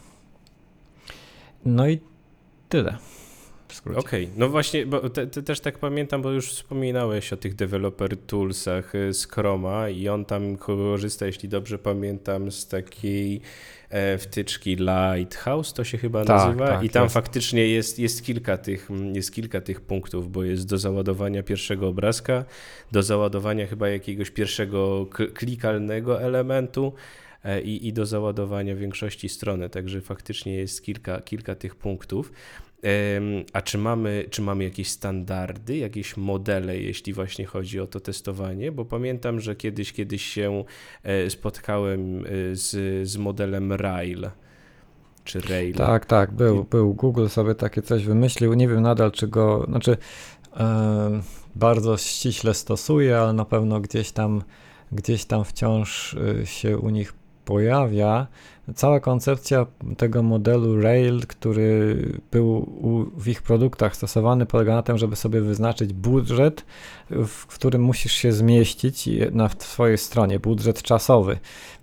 [1.65, 1.99] No i
[2.69, 2.97] tyle.
[3.85, 4.27] Okej, okay.
[4.37, 8.95] no właśnie, bo te, te, też tak pamiętam, bo już wspominałeś o tych developer toolsach
[8.95, 13.41] y, z Chroma i on tam korzysta, jeśli dobrze pamiętam, z takiej
[14.19, 16.67] wtyczki Lighthouse, to się chyba tak, nazywa.
[16.67, 17.13] Tak, I tam jest.
[17.13, 22.45] faktycznie jest, jest, kilka tych, jest kilka tych punktów, bo jest do załadowania pierwszego obrazka,
[22.91, 26.93] do załadowania chyba jakiegoś pierwszego klikalnego elementu
[27.43, 29.69] e, i, i do załadowania większości strony.
[29.69, 32.31] Także faktycznie jest kilka, kilka tych punktów.
[33.53, 38.71] A czy mamy, czy mamy jakieś standardy, jakieś modele, jeśli właśnie chodzi o to testowanie?
[38.71, 40.63] Bo pamiętam, że kiedyś, kiedyś się
[41.03, 44.29] e, spotkałem e, z, z modelem Rail
[45.23, 45.75] czy Rail.
[45.75, 46.93] Tak, tak, był, był.
[46.93, 48.53] Google sobie takie coś wymyślił.
[48.53, 49.97] Nie wiem nadal, czy go, znaczy
[50.57, 51.21] e,
[51.55, 54.41] bardzo ściśle stosuje, ale na pewno gdzieś tam,
[54.91, 57.13] gdzieś tam wciąż się u nich
[57.45, 58.27] pojawia.
[58.75, 59.65] Cała koncepcja
[59.97, 61.97] tego modelu Rail, który
[62.31, 66.65] był u, w ich produktach stosowany, polega na tym, żeby sobie wyznaczyć budżet,
[67.09, 71.37] w którym musisz się zmieścić na swojej stronie, budżet czasowy.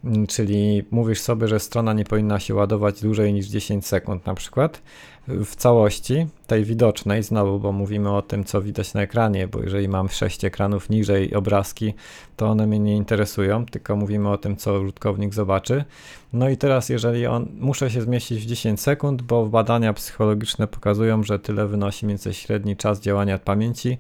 [0.05, 4.35] Mm, czyli mówisz sobie, że strona nie powinna się ładować dłużej niż 10 sekund na
[4.35, 4.83] przykład
[5.29, 9.89] w całości, tej widocznej, znowu, bo mówimy o tym, co widać na ekranie, bo jeżeli
[9.89, 11.95] mam 6 ekranów niżej obrazki,
[12.37, 15.85] to one mnie nie interesują, tylko mówimy o tym, co użytkownik zobaczy.
[16.33, 21.23] No i teraz, jeżeli on, muszę się zmieścić w 10 sekund, bo badania psychologiczne pokazują,
[21.23, 23.99] że tyle wynosi mniej więcej średni czas działania pamięci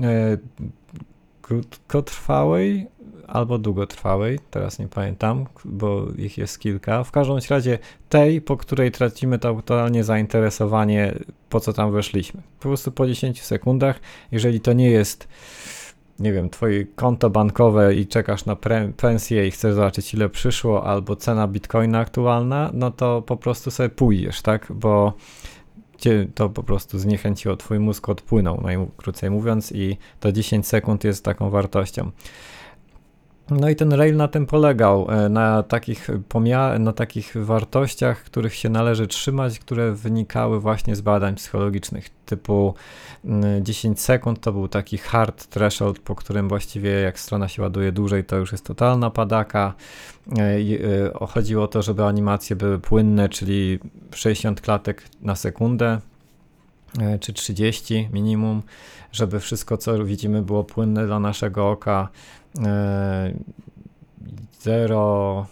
[0.00, 0.38] e,
[1.42, 2.86] krótkotrwałej
[3.30, 7.04] albo długotrwałej, teraz nie pamiętam, bo ich jest kilka.
[7.04, 11.14] W każdym razie tej, po której tracimy totalnie zainteresowanie,
[11.48, 12.42] po co tam weszliśmy.
[12.60, 14.00] Po prostu po 10 sekundach,
[14.32, 15.28] jeżeli to nie jest
[16.20, 18.56] nie wiem, twoje konto bankowe i czekasz na
[18.96, 23.88] pensję i chcesz zobaczyć ile przyszło, albo cena bitcoina aktualna, no to po prostu sobie
[23.88, 24.66] pójdziesz, tak?
[24.70, 25.12] Bo
[25.98, 31.24] cię to po prostu zniechęciło, twój mózg odpłynął, najkrócej mówiąc, i to 10 sekund jest
[31.24, 32.10] taką wartością.
[33.50, 36.08] No i ten rail na tym polegał, e, na takich,
[36.78, 42.74] na takich wartościach, których się należy trzymać, które wynikały właśnie z badań psychologicznych, typu
[43.60, 47.92] 10 mm, sekund to był taki hard threshold, po którym właściwie jak strona się ładuje
[47.92, 49.74] dłużej, to już jest totalna padaka.
[50.38, 53.78] E, e, chodziło o to, żeby animacje były płynne, czyli
[54.14, 56.00] 60 klatek na sekundę,
[57.20, 58.62] czy 30 minimum,
[59.12, 62.08] żeby wszystko, co widzimy, było płynne dla naszego oka.
[62.58, 63.34] E,
[64.60, 65.46] zero.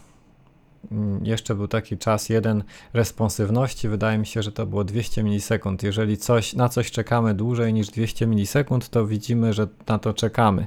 [0.93, 5.83] Mm, jeszcze był taki czas jeden responsywności, wydaje mi się, że to było 200 milisekund.
[5.83, 10.67] Jeżeli coś, na coś czekamy dłużej niż 200 milisekund, to widzimy, że na to czekamy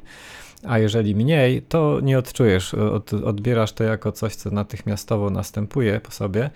[0.68, 6.12] a jeżeli mniej, to nie odczujesz, od, odbierasz to jako coś, co natychmiastowo następuje po
[6.12, 6.50] sobie,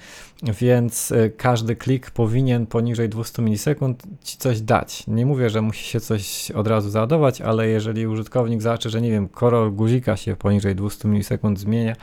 [0.44, 5.08] więc e, każdy klik powinien poniżej 200 milisekund ci coś dać.
[5.08, 9.12] Nie mówię, że musi się coś od razu załadować, ale jeżeli użytkownik zobaczy, że nie
[9.12, 11.96] wiem, kolor guzika się poniżej 200 milisekund zmienia,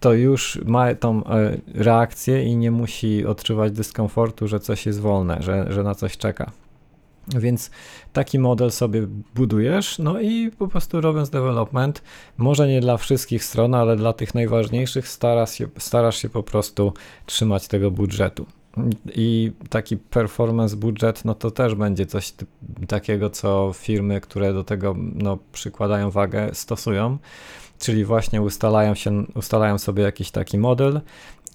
[0.00, 5.36] to już ma tą e, reakcję i nie musi odczuwać dyskomfortu, że coś jest wolne,
[5.40, 6.50] że, że na coś czeka.
[7.28, 7.70] Więc
[8.12, 12.02] taki model sobie budujesz, no i po prostu robiąc development,
[12.36, 16.92] może nie dla wszystkich stron, ale dla tych najważniejszych starasz się, starasz się po prostu
[17.26, 18.46] trzymać tego budżetu.
[19.14, 22.34] I taki performance budżet, no to też będzie coś
[22.88, 27.18] takiego, co firmy, które do tego no, przykładają wagę, stosują,
[27.78, 31.00] czyli właśnie ustalają, się, ustalają sobie jakiś taki model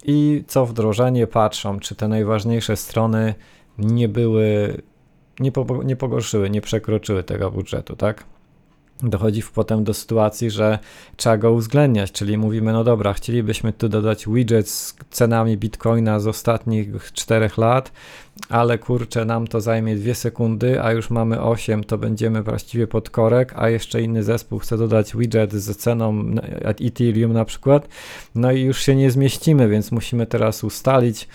[0.05, 3.33] i co wdrożenie patrzą, czy te najważniejsze strony
[3.77, 4.77] nie były
[5.41, 8.23] nie, po, nie pogorszyły, nie przekroczyły tego budżetu, tak?
[9.03, 10.79] Dochodzi potem do sytuacji, że
[11.15, 16.27] trzeba go uwzględniać, czyli mówimy, no dobra, chcielibyśmy tu dodać widget z cenami bitcoina z
[16.27, 17.91] ostatnich 4 lat,
[18.49, 23.09] ale kurczę, nam to zajmie 2 sekundy, a już mamy 8, to będziemy właściwie pod
[23.09, 26.25] korek, a jeszcze inny zespół chce dodać widget z ceną
[26.65, 27.87] Ethereum na przykład,
[28.35, 31.27] no i już się nie zmieścimy, więc musimy teraz ustalić,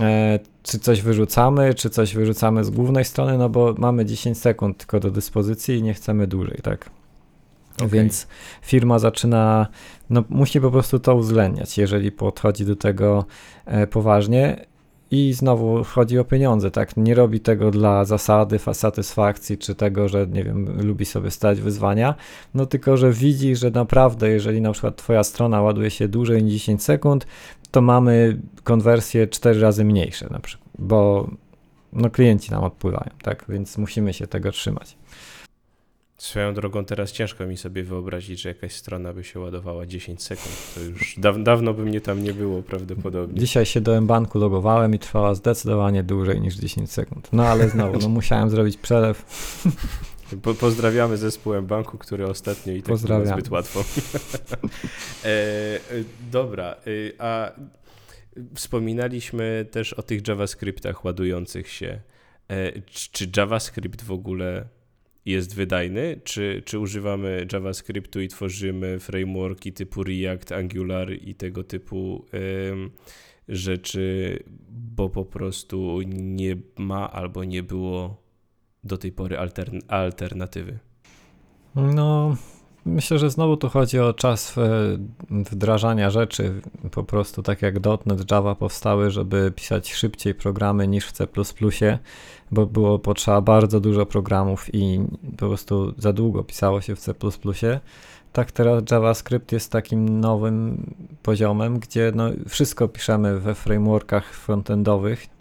[0.00, 4.78] E, czy coś wyrzucamy, czy coś wyrzucamy z głównej strony, no bo mamy 10 sekund
[4.78, 6.90] tylko do dyspozycji i nie chcemy dłużej, tak?
[7.76, 7.88] Okay.
[7.88, 8.26] Więc
[8.62, 9.66] firma zaczyna,
[10.10, 13.24] no musi po prostu to uwzględniać, jeżeli podchodzi do tego
[13.64, 14.66] e, poważnie.
[15.10, 16.96] I znowu chodzi o pieniądze, tak?
[16.96, 22.14] Nie robi tego dla zasady, satysfakcji, czy tego, że nie wiem, lubi sobie stać wyzwania,
[22.54, 26.52] no tylko, że widzi, że naprawdę, jeżeli na przykład Twoja strona ładuje się dłużej niż
[26.52, 27.26] 10 sekund,
[27.70, 31.30] to mamy konwersje 4 razy mniejsze na przykład, bo
[31.92, 33.44] no klienci nam odpływają, tak?
[33.48, 34.96] Więc musimy się tego trzymać.
[36.18, 40.74] Swoją drogą teraz ciężko mi sobie wyobrazić, że jakaś strona by się ładowała 10 sekund.
[40.74, 43.40] To już daw dawno by mnie tam nie było prawdopodobnie.
[43.40, 47.28] Dzisiaj się do banku logowałem i trwała zdecydowanie dłużej niż 10 sekund.
[47.32, 49.24] No ale znowu, no musiałem zrobić przelew.
[50.42, 53.80] Po, pozdrawiamy zespół banku, który ostatnio i tak było zbyt łatwo.
[55.24, 55.80] e, e,
[56.32, 56.76] dobra, e,
[57.18, 57.52] a
[58.54, 62.00] wspominaliśmy też o tych JavaScriptach ładujących się.
[62.50, 64.68] E, czy JavaScript w ogóle
[65.24, 72.26] jest wydajny, czy, czy używamy JavaScriptu i tworzymy frameworki typu React, Angular i tego typu
[73.48, 74.38] rzeczy,
[74.68, 78.27] bo po prostu nie ma albo nie było
[78.84, 80.78] do tej pory altern alternatywy?
[81.74, 82.36] No,
[82.84, 84.70] myślę, że znowu tu chodzi o czas e,
[85.30, 86.60] wdrażania rzeczy.
[86.90, 87.74] Po prostu tak jak
[88.06, 91.26] .NET, Java powstały, żeby pisać szybciej programy niż w C++,
[92.50, 97.14] bo było potrzeba bardzo dużo programów i po prostu za długo pisało się w C++.
[98.32, 100.86] tak teraz JavaScript jest takim nowym
[101.22, 105.37] poziomem, gdzie no, wszystko piszemy we frameworkach frontendowych.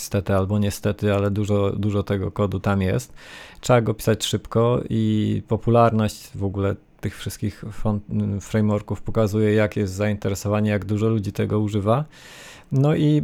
[0.00, 3.12] Niestety albo niestety, ale dużo, dużo tego kodu tam jest.
[3.60, 7.64] Trzeba go pisać szybko i popularność w ogóle tych wszystkich
[8.40, 12.04] frameworków pokazuje, jakie jest zainteresowanie, jak dużo ludzi tego używa.
[12.72, 13.22] No i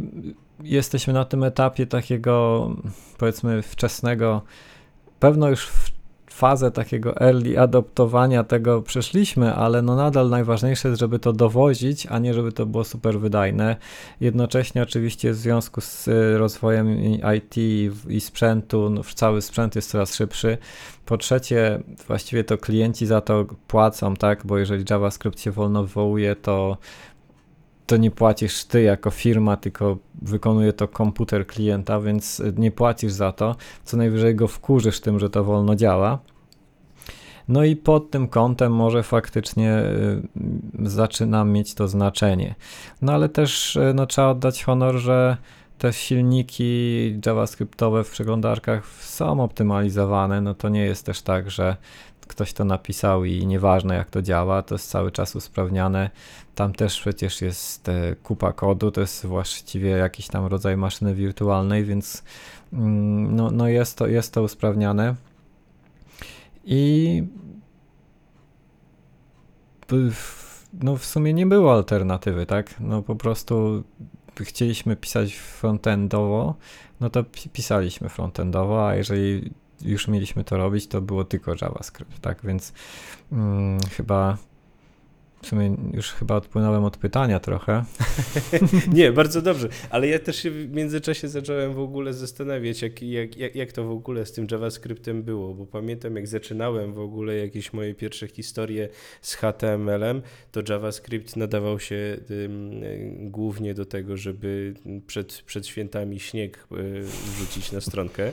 [0.63, 2.69] jesteśmy na tym etapie takiego,
[3.17, 4.41] powiedzmy, wczesnego,
[5.19, 5.96] pewno już w
[6.37, 12.19] fazę takiego early adoptowania tego przeszliśmy, ale no nadal najważniejsze jest, żeby to dowozić, a
[12.19, 13.75] nie żeby to było super wydajne.
[14.21, 16.97] Jednocześnie oczywiście w związku z y, rozwojem
[17.37, 17.57] IT
[18.09, 20.57] i sprzętu, no cały sprzęt jest coraz szybszy.
[21.05, 26.35] Po trzecie, właściwie to klienci za to płacą, tak, bo jeżeli JavaScript się wolno wywołuje,
[26.35, 26.77] to
[27.87, 33.31] to nie płacisz ty jako firma, tylko wykonuje to komputer klienta, więc nie płacisz za
[33.31, 33.55] to.
[33.83, 36.19] Co najwyżej go wkurzysz tym, że to wolno działa.
[37.47, 42.55] No i pod tym kątem może faktycznie y, zaczyna mieć to znaczenie.
[43.01, 45.37] No ale też y, no, trzeba oddać honor, że
[45.77, 50.41] te silniki JavaScriptowe w przeglądarkach są optymalizowane.
[50.41, 51.77] No to nie jest też tak, że
[52.27, 56.09] ktoś to napisał i nieważne jak to działa, to jest cały czas usprawniane.
[56.55, 61.85] Tam też przecież jest e, kupa kodu, to jest właściwie jakiś tam rodzaj maszyny wirtualnej,
[61.85, 62.23] więc
[62.73, 65.15] mm, no, no jest, to, jest to usprawniane.
[66.65, 67.23] I
[70.73, 72.79] no w sumie nie było alternatywy, tak?
[72.79, 73.83] No po prostu
[74.41, 76.55] chcieliśmy pisać frontendowo,
[76.99, 82.39] no to pisaliśmy frontendowo, a jeżeli już mieliśmy to robić, to było tylko JavaScript, tak?
[82.43, 82.73] Więc
[83.29, 84.37] hmm, chyba
[85.41, 87.85] w sumie już chyba odpłynąłem od pytania trochę.
[88.93, 93.37] Nie, bardzo dobrze, ale ja też się w międzyczasie zacząłem w ogóle zastanawiać, jak, jak,
[93.37, 97.35] jak, jak to w ogóle z tym JavaScriptem było, bo pamiętam jak zaczynałem w ogóle
[97.35, 98.89] jakieś moje pierwsze historie
[99.21, 102.17] z HTML-em, to JavaScript nadawał się
[103.19, 104.73] głównie do tego, żeby
[105.07, 108.31] przed, przed świętami śnieg y, wrzucić na stronkę.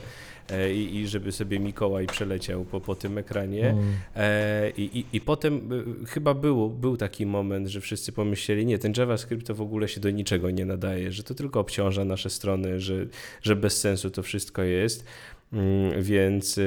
[0.51, 3.69] E, i, i żeby sobie Mikołaj przeleciał po, po tym ekranie.
[3.69, 3.93] Mm.
[4.15, 5.69] E, I, i, I potem
[6.03, 9.87] e, chyba był, był taki moment, że wszyscy pomyśleli, nie, ten JavaScript to w ogóle
[9.87, 13.05] się do niczego nie nadaje, że to tylko obciąża nasze strony, że,
[13.41, 15.05] że bez sensu to wszystko jest.
[15.53, 16.59] Mm, więc,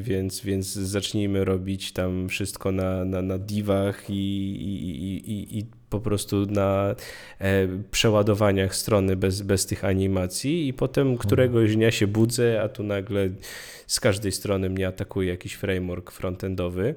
[0.00, 6.00] więc, więc zacznijmy robić tam wszystko na, na, na divach i, i, i, i po
[6.00, 6.94] prostu na
[7.38, 11.18] e, przeładowaniach strony bez, bez tych animacji i potem mhm.
[11.18, 13.28] któregoś dnia się budzę, a tu nagle
[13.86, 16.94] z każdej strony mnie atakuje jakiś framework frontendowy.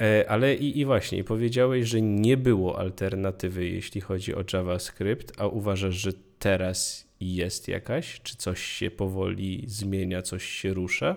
[0.00, 5.46] E, ale i, i właśnie, powiedziałeś, że nie było alternatywy, jeśli chodzi o JavaScript, a
[5.46, 8.20] uważasz, że teraz jest jakaś?
[8.22, 11.16] Czy coś się powoli zmienia, coś się rusza?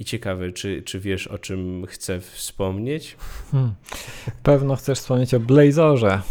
[0.00, 3.16] I ciekawe, czy, czy wiesz, o czym chcę wspomnieć?
[3.52, 3.74] Hmm.
[4.42, 6.22] Pewno chcesz wspomnieć o Blazorze,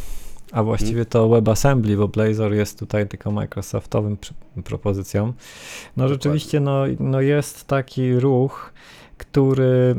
[0.51, 1.05] a właściwie hmm.
[1.05, 4.17] to WebAssembly, bo Blazor jest tutaj tylko Microsoftowym
[4.63, 5.25] propozycją.
[5.25, 5.33] No
[5.95, 6.13] Dokładnie.
[6.13, 8.73] rzeczywiście no, no jest taki ruch,
[9.17, 9.95] który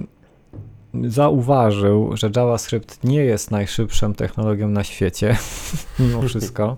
[1.04, 5.36] zauważył, że JavaScript nie jest najszybszą technologią na świecie,
[5.98, 6.76] mimo wszystko.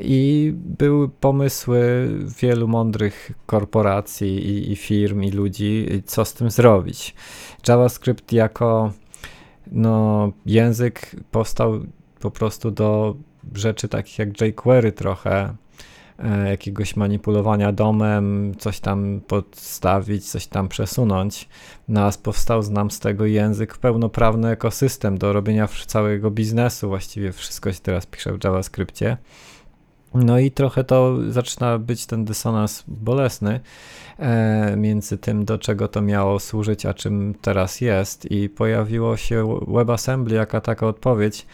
[0.00, 2.08] I były pomysły
[2.40, 7.14] wielu mądrych korporacji i, i firm i ludzi, co z tym zrobić.
[7.68, 8.92] JavaScript jako
[9.72, 11.80] no, język powstał
[12.20, 13.14] po prostu do
[13.54, 15.54] rzeczy takich jak jQuery trochę,
[16.18, 21.48] e, jakiegoś manipulowania domem, coś tam podstawić, coś tam przesunąć.
[21.88, 26.88] Nas powstał nam z tego język pełnoprawny ekosystem do robienia całego biznesu.
[26.88, 29.16] Właściwie wszystko się teraz pisze w JavaScriptie.
[30.14, 33.60] No i trochę to zaczyna być ten dysonans bolesny
[34.18, 38.30] e, między tym, do czego to miało służyć, a czym teraz jest.
[38.30, 41.46] I pojawiło się WebAssembly jako taka odpowiedź,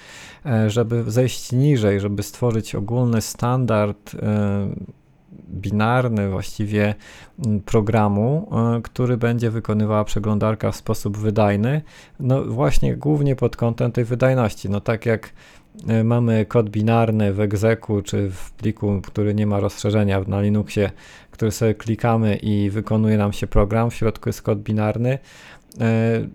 [0.47, 4.69] e, żeby zejść niżej, żeby stworzyć ogólny standard e,
[5.49, 6.95] binarny właściwie
[7.64, 11.83] programu, e, który będzie wykonywała przeglądarka w sposób wydajny,
[12.21, 14.71] no właśnie głównie pod kątem tej wydajności.
[14.71, 15.33] No tak jak
[16.05, 20.91] mamy kod binarny w execu czy w pliku, który nie ma rozszerzenia na Linuxie,
[21.31, 25.19] który sobie klikamy i wykonuje nam się program, w środku jest kod binarny,
[25.81, 26.27] e,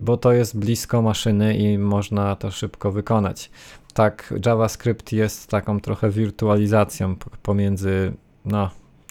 [0.00, 3.50] bo to jest blisko maszyny i można to szybko wykonać.
[3.94, 8.12] Tak, JavaScript jest taką trochę wirtualizacją pomiędzy,
[8.44, 8.70] no,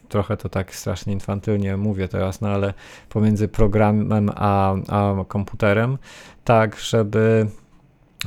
[0.09, 2.73] trochę to tak strasznie infantylnie mówię teraz, no ale
[3.09, 5.97] pomiędzy programem a, a komputerem,
[6.43, 7.47] tak, żeby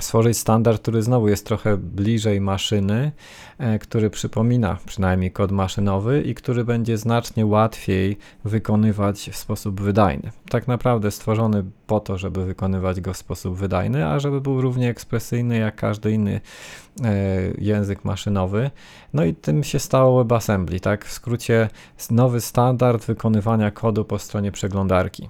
[0.00, 3.12] stworzyć standard, który znowu jest trochę bliżej maszyny,
[3.58, 10.30] e, który przypomina przynajmniej kod maszynowy i który będzie znacznie łatwiej wykonywać w sposób wydajny.
[10.48, 14.90] Tak naprawdę stworzony po to, żeby wykonywać go w sposób wydajny, a żeby był równie
[14.90, 16.40] ekspresyjny jak każdy inny
[17.04, 17.12] e,
[17.58, 18.70] język maszynowy.
[19.14, 21.04] No i tym się stało WebAssembly, tak?
[21.04, 21.68] W skrócie
[22.10, 25.28] nowy standard wykonywania kodu po stronie przeglądarki.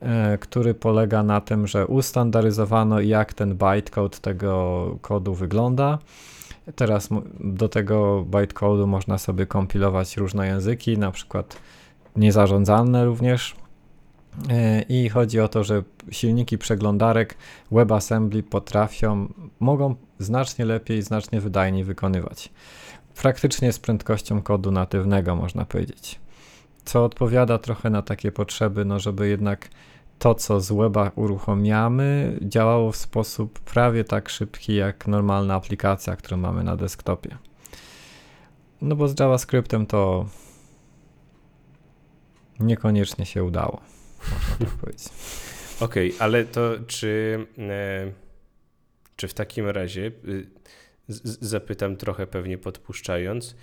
[0.00, 5.98] E, który polega na tym, że ustandaryzowano jak ten bytecode tego kodu wygląda.
[6.76, 7.08] Teraz
[7.40, 11.56] do tego bytecode'u można sobie kompilować różne języki, na przykład
[12.16, 13.56] niezarządzalne również.
[14.50, 17.36] E, I chodzi o to, że silniki przeglądarek
[17.70, 19.28] WebAssembly potrafią,
[19.60, 22.50] mogą znacznie lepiej, znacznie wydajniej wykonywać.
[23.22, 26.25] Praktycznie z prędkością kodu natywnego, można powiedzieć
[26.86, 29.68] co odpowiada trochę na takie potrzeby, no żeby jednak
[30.18, 36.36] to, co z weba uruchamiamy, działało w sposób prawie tak szybki jak normalna aplikacja, którą
[36.36, 37.38] mamy na desktopie.
[38.82, 40.26] No bo z JavaScriptem to
[42.60, 43.80] niekoniecznie się udało,
[44.32, 45.08] można tak powiedzieć.
[45.80, 48.12] Okej, okay, ale to czy, e,
[49.16, 50.46] czy w takim razie, y,
[51.08, 53.56] z, zapytam trochę pewnie podpuszczając,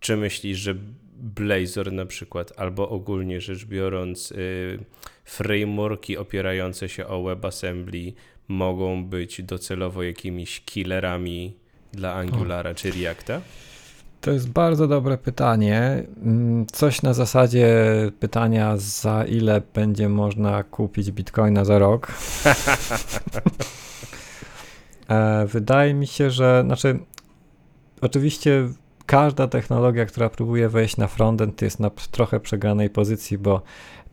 [0.00, 0.74] czy myślisz, że
[1.20, 4.78] Blazor na przykład, albo ogólnie rzecz biorąc, y,
[5.24, 8.12] frameworki opierające się o WebAssembly
[8.48, 11.54] mogą być docelowo jakimiś killerami
[11.92, 12.74] dla Angulara o.
[12.74, 13.40] czy Reacta?
[14.20, 16.04] To jest bardzo dobre pytanie.
[16.22, 17.68] Mm, coś na zasadzie
[18.20, 22.12] pytania, za ile będzie można kupić bitcoina za rok.
[25.10, 26.98] E, wydaje mi się, że znaczy,
[28.00, 28.68] oczywiście
[29.10, 33.62] każda technologia, która próbuje wejść na frontend, jest na trochę przegranej pozycji, bo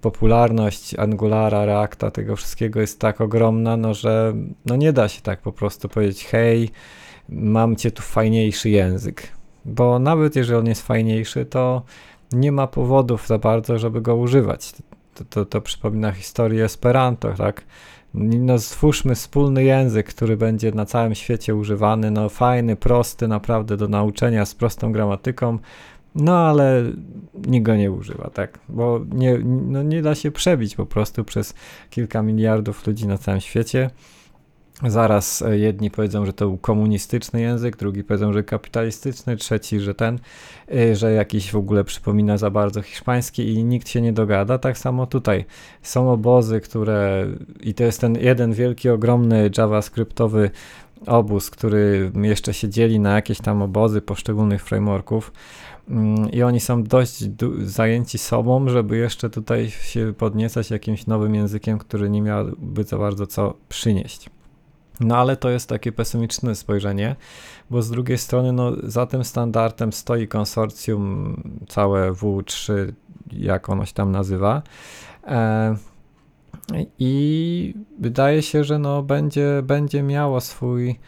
[0.01, 4.33] popularność Angulara, Reacta, tego wszystkiego jest tak ogromna, no że
[4.65, 6.69] no nie da się tak po prostu powiedzieć, hej,
[7.29, 9.27] mam cię tu fajniejszy język.
[9.65, 11.81] Bo nawet jeżeli on jest fajniejszy, to
[12.31, 14.73] nie ma powodów za bardzo, żeby go używać.
[15.15, 17.63] To, to, to przypomina historię Esperanto, tak?
[18.17, 23.87] No stwórzmy wspólny język, który będzie na całym świecie używany, no fajny, prosty, naprawdę do
[23.87, 25.59] nauczenia, z prostą gramatyką,
[26.15, 26.83] no ale
[27.47, 31.53] nikt go nie używa, tak, bo nie, no, nie da się przebić po prostu przez
[31.89, 33.89] kilka miliardów ludzi na całym świecie.
[34.85, 39.95] Zaraz e, jedni powiedzą, że to był komunistyczny język, drugi powiedzą, że kapitalistyczny, trzeci, że
[39.95, 40.19] ten,
[40.75, 44.57] e, że jakiś w ogóle przypomina za bardzo hiszpański i nikt się nie dogada.
[44.57, 45.45] Tak samo tutaj
[45.81, 47.27] są obozy, które
[47.59, 50.51] i to jest ten jeden wielki, ogromny JavaScriptowy
[51.05, 55.31] obóz, który jeszcze się dzieli na jakieś tam obozy poszczególnych frameworków
[55.89, 57.23] mm, i oni są dość
[57.63, 63.27] zajęci sobą, żeby jeszcze tutaj się podniecać jakimś nowym językiem, który nie miałby za bardzo
[63.27, 64.36] co przynieść.
[64.99, 67.15] No ale to jest takie pesymistyczne spojrzenie,
[67.69, 71.35] bo z drugiej strony no, za tym standardem stoi konsorcjum
[71.67, 72.73] całe W3,
[73.31, 74.61] jak ono się tam nazywa.
[75.27, 75.75] E,
[76.99, 80.99] I wydaje się, że no, będzie, będzie miało swój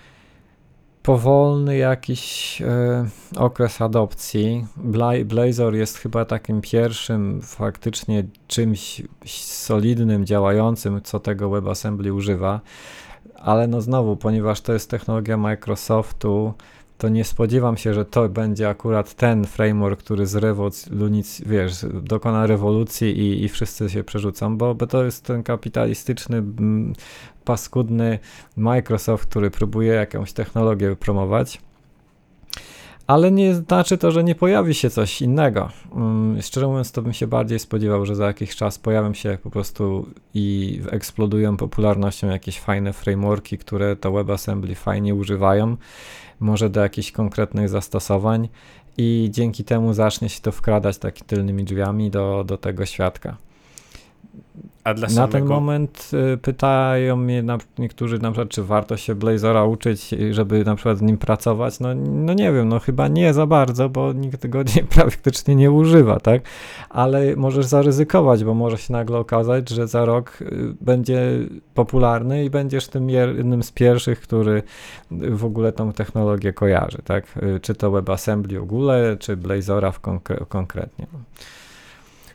[1.03, 3.05] powolny jakiś e,
[3.37, 4.65] okres adopcji.
[4.77, 12.61] Bla Blazor jest chyba takim pierwszym faktycznie czymś solidnym, działającym, co tego WebAssembly używa
[13.41, 16.53] ale no znowu, ponieważ to jest technologia Microsoftu,
[16.97, 22.47] to nie spodziewam się, że to będzie akurat ten framework, który z rewolucji, wiesz, dokona
[22.47, 26.93] rewolucji i, i wszyscy się przerzucą, bo, bo to jest ten kapitalistyczny, mm,
[27.45, 28.19] paskudny
[28.57, 31.61] Microsoft, który próbuje jakąś technologię promować
[33.09, 35.69] ale nie znaczy to, że nie pojawi się coś innego.
[35.91, 39.49] Um, szczerze mówiąc, to bym się bardziej spodziewał, że za jakiś czas pojawią się po
[39.49, 45.77] prostu i eksplodują popularnością jakieś fajne frameworki, które to WebAssembly fajnie używają,
[46.39, 48.49] może do jakichś konkretnych zastosowań
[48.97, 53.37] i dzięki temu zacznie się to wkradać takimi tylnymi drzwiami do, do tego świadka.
[54.89, 55.27] A dla samego...
[55.27, 60.15] Na ten moment y, pytają mnie na, niektórzy na przykład, czy warto się Blazora uczyć,
[60.31, 61.79] żeby na przykład z nim pracować.
[61.79, 65.71] No, no nie wiem, no chyba nie za bardzo, bo nikt go nie, praktycznie nie
[65.71, 66.41] używa, tak?
[66.89, 71.21] Ale możesz zaryzykować, bo może się nagle okazać, że za rok y, będzie
[71.73, 74.63] popularny i będziesz tym jednym z pierwszych, który
[75.11, 77.37] w ogóle tą technologię kojarzy, tak?
[77.43, 81.07] Y, czy to WebAssembly w ogóle, czy Blazora w konkre konkretnie.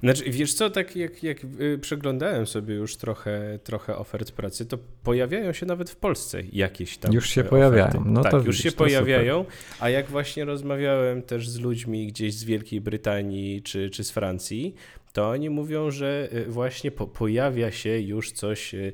[0.04, 4.78] Znaczy, wiesz co, tak jak, jak y, przeglądałem sobie już trochę, trochę ofert pracy, to
[5.02, 7.50] pojawiają się nawet w Polsce jakieś tam Już się oferty.
[7.50, 8.04] pojawiają.
[8.06, 9.56] No tak, to już widzisz, się pojawiają, super.
[9.80, 14.74] a jak właśnie rozmawiałem też z ludźmi gdzieś z Wielkiej Brytanii czy, czy z Francji,
[15.12, 18.92] to oni mówią, że y, właśnie po, pojawia się już coś y,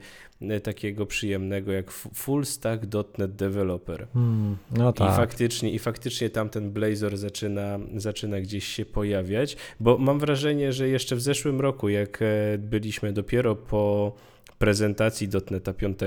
[0.63, 4.07] takiego przyjemnego jak full stack.NET developer.
[4.13, 5.13] Hmm, no tak.
[5.13, 10.73] I faktycznie, I faktycznie tam ten Blazor zaczyna, zaczyna gdzieś się pojawiać, bo mam wrażenie,
[10.73, 14.13] że jeszcze w zeszłym roku, jak e, byliśmy dopiero po
[14.61, 15.99] prezentacji Dotneta 5,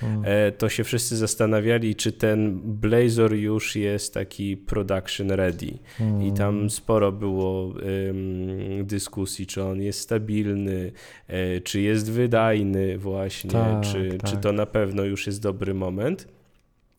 [0.00, 0.22] hmm.
[0.24, 5.78] E, to się wszyscy zastanawiali, czy ten Blazor już jest taki production ready.
[5.98, 6.22] Hmm.
[6.22, 10.92] I tam sporo było um, dyskusji, czy on jest stabilny,
[11.28, 14.30] e, czy jest wydajny właśnie, tak, czy, tak.
[14.30, 16.28] czy to na pewno już jest dobry moment.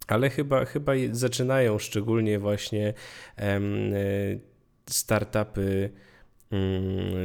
[0.08, 2.94] Ale chyba, chyba zaczynają szczególnie właśnie
[3.42, 3.94] um,
[4.90, 6.07] startupy Mm,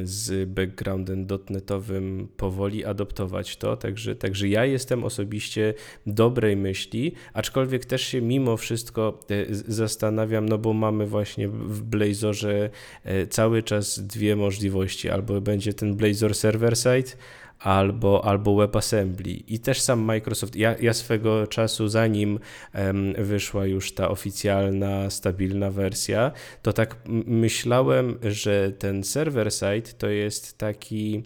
[0.03, 5.75] z backgroundem dotnetowym powoli adoptować to, także, także ja jestem osobiście
[6.07, 12.71] dobrej myśli, aczkolwiek też się mimo wszystko e, zastanawiam, no bo mamy właśnie w Blazorze
[13.05, 17.17] e, cały czas dwie możliwości, albo będzie ten Blazor server side,
[17.63, 19.31] albo, albo WebAssembly.
[19.31, 22.39] I też sam Microsoft, ja, ja swego czasu, zanim
[22.75, 26.33] um, wyszła już ta oficjalna, stabilna wersja,
[26.63, 26.97] to tak
[27.27, 31.23] myślałem, że ten server-side to jest taki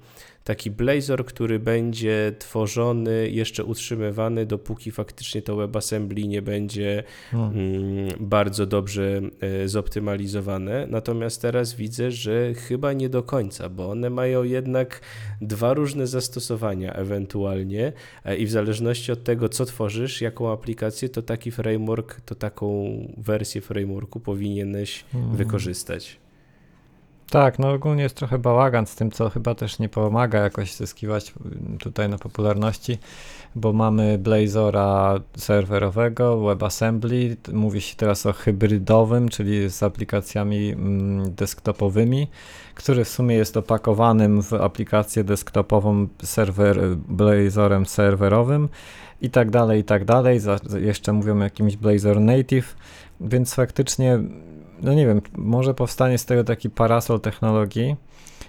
[0.47, 7.51] taki Blazor, który będzie tworzony, jeszcze utrzymywany, dopóki faktycznie to WebAssembly nie będzie hmm.
[7.51, 10.87] mm, bardzo dobrze e, zoptymalizowane.
[10.91, 15.01] Natomiast teraz widzę, że chyba nie do końca, bo one mają jednak
[15.41, 17.93] dwa różne zastosowania ewentualnie
[18.25, 22.97] e, i w zależności od tego, co tworzysz, jaką aplikację, to taki framework, to taką
[23.17, 25.37] wersję frameworku powinieneś hmm.
[25.37, 26.26] wykorzystać.
[27.31, 31.35] Tak, no ogólnie jest trochę bałagan z tym, co chyba też nie pomaga jakoś zyskiwać
[31.79, 32.99] tutaj na popularności,
[33.55, 42.29] bo mamy Blazora serwerowego, WebAssembly, mówi się teraz o hybrydowym, czyli z aplikacjami mm, desktopowymi,
[42.75, 48.69] który w sumie jest opakowanym w aplikację desktopową serwer, Blazorem serwerowym
[49.23, 50.41] i tak dalej, i tak dalej.
[50.79, 52.77] Jeszcze mówią o jakimś Blazor Native,
[53.21, 54.21] więc faktycznie
[54.83, 57.97] no nie wiem, może powstanie z tego taki parasol technologii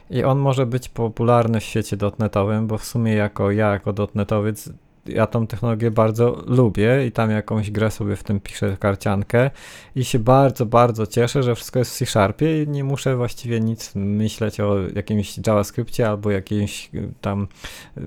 [0.09, 4.69] i on może być popularny w świecie dotnetowym, bo w sumie jako ja, jako dotnetowiec,
[5.05, 9.51] ja tą technologię bardzo lubię i tam jakąś grę sobie w tym piszę karciankę
[9.95, 13.95] i się bardzo, bardzo cieszę, że wszystko jest w C-Sharpie i nie muszę właściwie nic
[13.95, 17.47] myśleć o jakimś JavaScriptie albo jakimś y, tam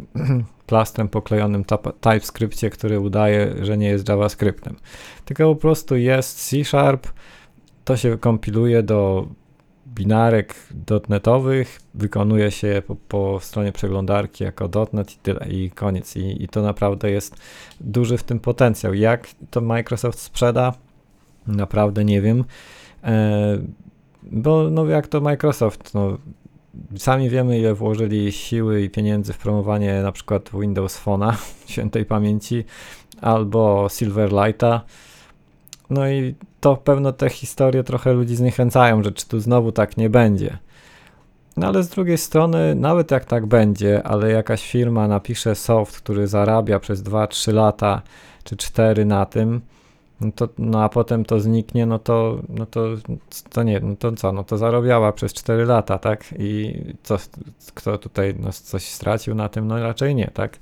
[0.66, 1.64] plastrem poklejonym
[2.00, 4.76] TypeScriptie, który udaje, że nie jest JavaScriptem.
[5.24, 7.06] Tylko po prostu jest C-Sharp,
[7.91, 9.26] to się kompiluje do
[9.86, 16.16] binarek dotnetowych, wykonuje się po, po stronie przeglądarki jako dotnet i tyle, i koniec.
[16.16, 17.36] I, I to naprawdę jest
[17.80, 18.95] duży w tym potencjał.
[18.95, 20.74] Jak to Microsoft sprzeda?
[21.47, 22.45] Naprawdę nie wiem.
[23.05, 23.59] E,
[24.22, 26.18] bo no jak to Microsoft, no
[26.97, 31.34] sami wiemy ile włożyli siły i pieniędzy w promowanie na przykład Windows Phone'a
[31.72, 32.64] świętej pamięci
[33.20, 34.84] albo Silverlighta
[35.91, 40.11] no i to pewno te historie trochę ludzi zniechęcają, że czy tu znowu tak nie
[40.11, 40.59] będzie.
[41.57, 46.26] No ale z drugiej strony, nawet jak tak będzie, ale jakaś firma napisze soft, który
[46.26, 48.03] zarabia przez 2-3 lata
[48.45, 49.61] czy 4 na tym,
[50.20, 52.86] no, to, no a potem to zniknie, no to, no to,
[53.53, 56.24] to nie, no to co, no to zarobiała przez 4 lata, tak?
[56.38, 57.16] I co,
[57.74, 59.66] kto tutaj no, coś stracił na tym?
[59.66, 60.59] No raczej nie, tak?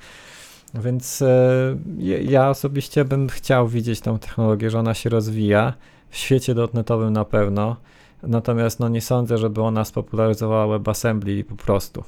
[0.75, 1.77] Więc e,
[2.23, 5.75] ja osobiście bym chciał widzieć tą technologię, że ona się rozwija.
[6.11, 7.77] W świecie dotnetowym na pewno.
[8.23, 12.05] Natomiast no nie sądzę, żeby ona spopularyzowała WebAssembly po prostu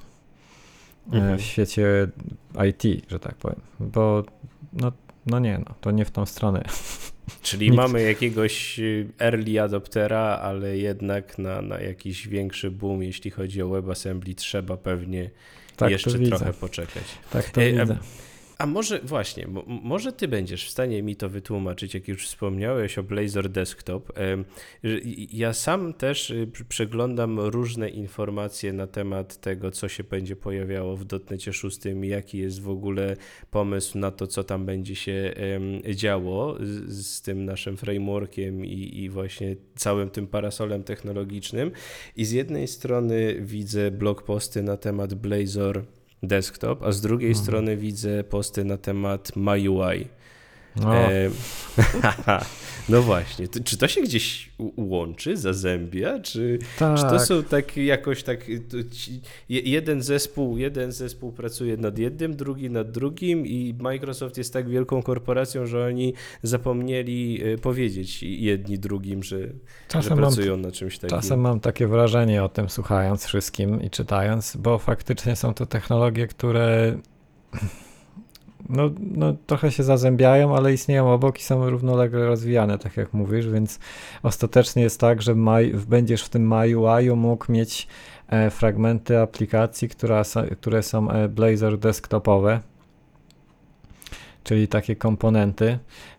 [1.13, 1.39] e, mhm.
[1.39, 2.09] w świecie
[2.69, 3.61] IT, że tak powiem.
[3.81, 4.25] Bo
[4.73, 4.93] no,
[5.27, 6.65] no nie, no, to nie w tą stronę.
[7.43, 7.77] Czyli Nikt.
[7.77, 13.69] mamy jakiegoś y, early adoptera, ale jednak na, na jakiś większy boom, jeśli chodzi o
[13.69, 15.31] WebAssembly, trzeba pewnie
[15.77, 17.05] tak jeszcze trochę poczekać.
[17.33, 17.99] Tak to e, widzę.
[18.61, 23.03] A może właśnie, może ty będziesz w stanie mi to wytłumaczyć, jak już wspomniałeś o
[23.03, 24.13] Blazor Desktop.
[25.33, 31.05] Ja sam też y, przeglądam różne informacje na temat tego, co się będzie pojawiało w
[31.05, 33.17] dotnecie 6, jaki jest w ogóle
[33.51, 35.35] pomysł na to, co tam będzie się
[35.95, 36.57] działo
[36.87, 41.73] z, tym naszym frameworkiem i właśnie całym tym parasolem technologicznym.
[42.17, 45.85] I z jednej strony widzę blog posty na temat Blazor
[46.23, 47.45] desktop, a z drugiej mhm.
[47.45, 50.09] strony widzę posty na temat MyUI.
[50.77, 50.97] No.
[50.97, 51.31] E,
[52.91, 56.99] No właśnie, czy to się gdzieś łączy, zazębia, czy, tak.
[56.99, 58.47] czy to są tak jakoś tak,
[59.49, 65.03] jeden zespół, jeden zespół pracuje nad jednym, drugi nad drugim i Microsoft jest tak wielką
[65.03, 69.39] korporacją, że oni zapomnieli y, powiedzieć jedni drugim, że,
[70.01, 71.19] że pracują mam, nad czymś takim.
[71.19, 76.27] Czasem mam takie wrażenie o tym słuchając wszystkim i czytając, bo faktycznie są to technologie,
[76.27, 76.99] które
[78.69, 83.49] no, no, trochę się zazębiają, ale istnieją obok i są równolegle rozwijane, tak jak mówisz,
[83.49, 83.79] więc
[84.23, 87.89] ostatecznie jest tak, że maj, będziesz w tym MyUI mógł mieć
[88.29, 90.23] e, fragmenty aplikacji, która,
[90.61, 92.61] które są e, Blazor desktopowe,
[94.45, 95.79] czyli takie komponenty.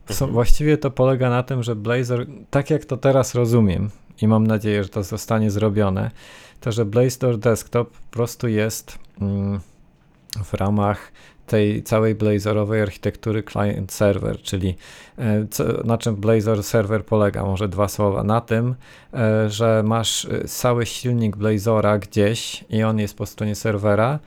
[0.09, 0.33] Są, mhm.
[0.33, 3.89] właściwie to polega na tym, że Blazor, tak jak to teraz rozumiem
[4.21, 6.11] i mam nadzieję, że to zostanie zrobione,
[6.59, 9.59] to że Blazor Desktop po prostu jest mm,
[10.43, 11.11] w ramach
[11.52, 14.76] tej całej Blazorowej architektury client-server, czyli
[15.18, 17.43] e, co, na czym Blazor server polega?
[17.43, 18.24] Może dwa słowa.
[18.24, 18.76] Na tym,
[19.14, 24.20] e, że masz e, cały silnik Blazora gdzieś i on jest po stronie serwera,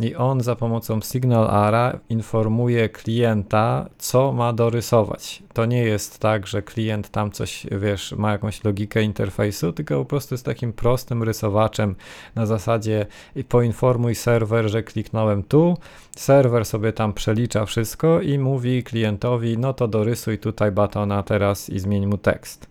[0.00, 5.42] i on za pomocą Signal Ara informuje klienta, co ma dorysować.
[5.52, 10.04] To nie jest tak, że klient tam coś, wiesz, ma jakąś logikę interfejsu, tylko po
[10.04, 11.94] prostu jest takim prostym rysowaczem
[12.34, 13.06] na zasadzie
[13.48, 15.78] poinformuj serwer, że kliknąłem tu,
[16.16, 21.78] serwer sobie tam przelicza wszystko i mówi klientowi, no to dorysuj tutaj batona teraz i
[21.78, 22.66] zmień mu tekst.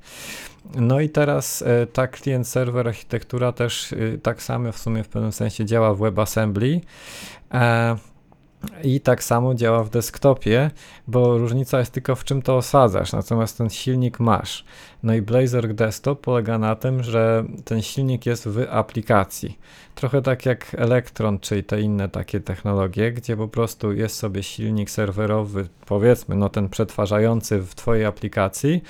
[0.76, 5.32] No i teraz e, ta klient-serwer architektura też e, tak samo w sumie w pewnym
[5.32, 6.82] sensie działa w WebAssembly.
[8.84, 10.72] I tak samo działa w desktopie,
[11.08, 14.66] bo różnica jest tylko w czym to osadzasz, natomiast ten silnik masz.
[15.04, 19.60] No i Blazor Desktop polega na tym, że ten silnik jest w aplikacji.
[19.96, 24.90] Trochę tak jak Electron, czyli te inne takie technologie, gdzie po prostu jest sobie silnik
[24.90, 28.84] serwerowy, powiedzmy, no ten przetwarzający w Twojej aplikacji,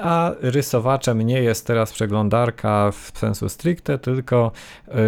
[0.00, 4.52] a rysowaczem nie jest teraz przeglądarka w sensu stricte, tylko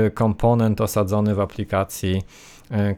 [0.07, 2.23] y, komponent osadzony w aplikacji,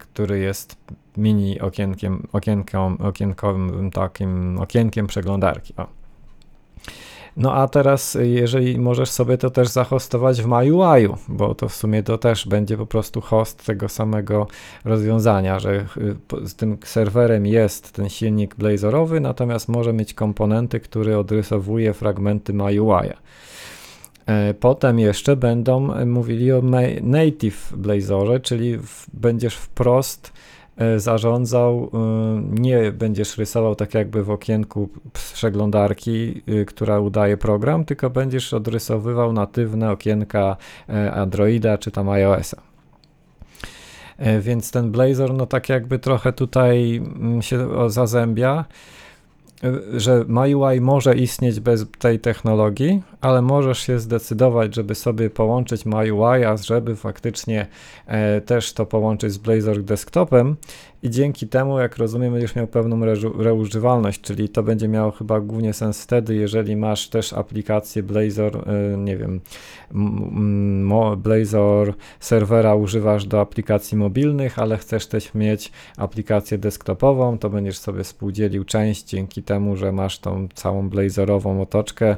[0.00, 0.76] który jest
[1.16, 5.74] mini okienkiem, okienką, okienkowym takim okienkiem przeglądarki.
[5.76, 5.86] O.
[7.36, 12.02] No a teraz, jeżeli możesz sobie to też zahostować w MyUI, bo to w sumie
[12.02, 14.46] to też będzie po prostu host tego samego
[14.84, 15.86] rozwiązania, że
[16.42, 22.52] y, z tym serwerem jest ten silnik Blazorowy, natomiast może mieć komponenty, które odrysowuje fragmenty
[22.52, 23.10] MyUI.
[24.30, 26.62] E, potem jeszcze będą mówili o
[27.02, 28.78] native Blazorze, czyli
[29.12, 30.32] będziesz wprost
[30.80, 37.84] E, zarządzał, e, nie będziesz rysował tak jakby w okienku przeglądarki, e, która udaje program,
[37.84, 40.56] tylko będziesz odrysowywał natywne okienka
[41.12, 42.56] Androida czy tam iOS-a.
[44.40, 48.64] Więc ten Blazor, no tak jakby trochę tutaj mm, się zazębia
[49.96, 56.44] że MyUI może istnieć bez tej technologii, ale możesz się zdecydować, żeby sobie połączyć MyUI,
[56.44, 57.66] a żeby faktycznie
[58.06, 60.56] e, też to połączyć z Blazor desktopem
[61.02, 63.00] i dzięki temu, jak rozumiem, będziesz miał pewną
[63.38, 68.96] reużywalność, czyli to będzie miało chyba głównie sens wtedy, jeżeli masz też aplikację Blazor, e,
[68.96, 69.40] nie wiem,
[71.16, 78.04] Blazor serwera używasz do aplikacji mobilnych, ale chcesz też mieć aplikację desktopową, to będziesz sobie
[78.04, 82.16] współdzielił część dzięki temu, że masz tą całą Blazorową otoczkę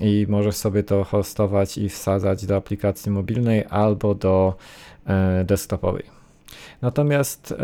[0.00, 4.54] i możesz sobie to hostować i wsadzać do aplikacji mobilnej albo do
[5.06, 6.19] e, desktopowej.
[6.82, 7.54] Natomiast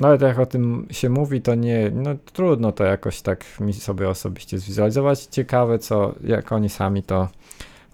[0.00, 4.08] nawet jak o tym się mówi, to nie, no trudno to jakoś tak mi sobie
[4.08, 5.24] osobiście zwizualizować.
[5.24, 7.28] Ciekawe, co, jak oni sami to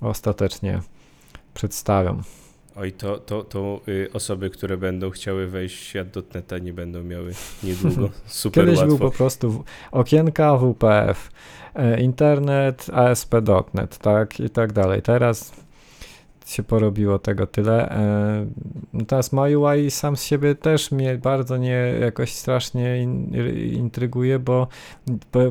[0.01, 0.81] ostatecznie
[1.55, 2.22] przedstawią.
[2.76, 7.03] Oj, to, to, to y, osoby, które będą chciały wejść w świat dotneta nie będą
[7.03, 8.97] miały niedługo super Kiedyś łatwo.
[8.97, 11.31] był po prostu okienka WPF,
[11.74, 15.03] e, internet ASP.NET, tak i tak dalej.
[15.03, 15.53] Teraz
[16.51, 17.91] się porobiło tego tyle.
[17.91, 18.47] E,
[19.07, 23.35] teraz MyUI sam z siebie też mnie bardzo nie jakoś strasznie in,
[23.73, 24.69] intryguje, bo,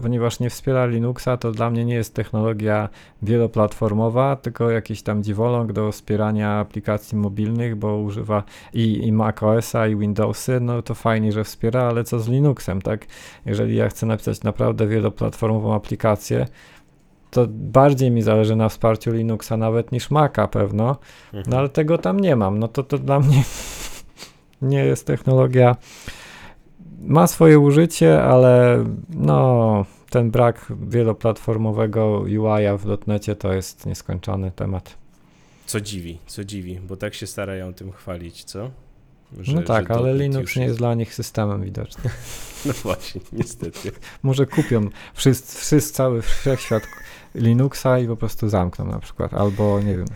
[0.02, 2.90] ponieważ nie wspiera Linuxa, to dla mnie nie jest technologia
[3.22, 8.44] wieloplatformowa, tylko jakiś tam dziwoląg do wspierania aplikacji mobilnych, bo używa
[8.74, 13.06] i, i macOSa i Windowsy, no to fajnie, że wspiera, ale co z Linuxem, tak?
[13.46, 16.46] Jeżeli ja chcę napisać naprawdę wieloplatformową aplikację,
[17.38, 20.98] to bardziej mi zależy na wsparciu Linuxa nawet niż Maca pewno,
[21.34, 21.58] no mhm.
[21.58, 22.60] ale tego tam nie mam.
[22.60, 23.44] No to to dla mnie
[24.62, 25.76] nie jest technologia.
[27.02, 34.98] Ma swoje użycie, ale no ten brak wieloplatformowego UI-a w dotnecie to jest nieskończony temat.
[35.66, 38.70] Co dziwi, co dziwi, bo tak się starają tym chwalić, co?
[39.40, 42.10] Że, no tak, ale Linux nie jest dla nich systemem widocznie.
[42.66, 43.92] No właśnie, niestety.
[44.24, 46.84] Może kupią wszyscy, wszyscy cały wszechświat
[47.38, 50.08] Linuxa i po prostu zamkną na przykład, albo nie wiem.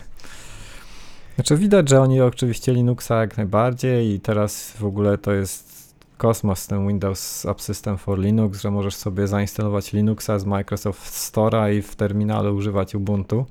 [1.34, 6.66] Znaczy widać, że oni oczywiście Linuxa jak najbardziej i teraz w ogóle to jest kosmos
[6.66, 11.96] ten Windows Subsystem for Linux, że możesz sobie zainstalować Linuxa z Microsoft Store'a i w
[11.96, 13.46] terminalu używać Ubuntu.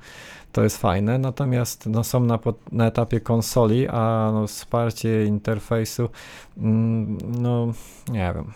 [0.52, 2.40] To jest fajne, natomiast no, są na,
[2.72, 6.10] na etapie konsoli, a no, wsparcie interfejsu,
[6.58, 7.68] mm, no
[8.12, 8.52] nie wiem.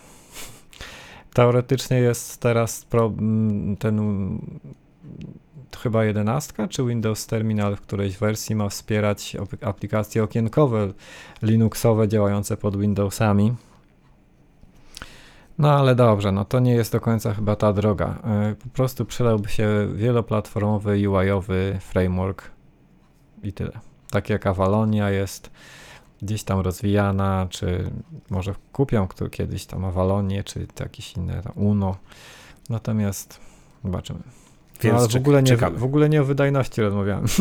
[1.33, 3.99] Teoretycznie jest teraz mm, ten
[5.77, 10.93] chyba 11 czy Windows Terminal w którejś wersji ma wspierać aplikacje okienkowe
[11.41, 13.55] Linuxowe działające pod Windowsami.
[15.57, 18.19] No ale dobrze, no to nie jest do końca chyba ta droga.
[18.23, 22.51] E, po prostu przydałby się wieloplatformowy UI-owy framework
[23.43, 23.79] i tyle.
[24.11, 25.51] Tak jak Avalonia jest
[26.21, 27.91] gdzieś tam rozwijana, czy
[28.29, 31.95] może kupią kto kiedyś tam Avalonię, czy jakieś inne Uno.
[32.69, 33.39] Natomiast
[33.83, 34.44] zobaczymy.
[34.81, 37.25] Więc no, ale w ogóle, nie, w ogóle nie o wydajności rozmawiałem.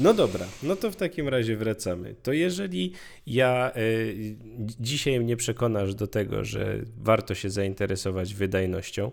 [0.00, 2.14] No dobra, no to w takim razie wracamy.
[2.22, 2.92] To jeżeli
[3.26, 4.36] ja y,
[4.80, 9.10] dzisiaj mnie przekonasz do tego, że warto się zainteresować wydajnością,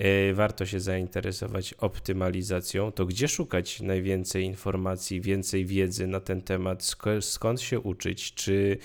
[0.00, 6.84] y, warto się zainteresować optymalizacją, to gdzie szukać najwięcej informacji, więcej wiedzy na ten temat,
[6.84, 8.78] sk skąd się uczyć, czy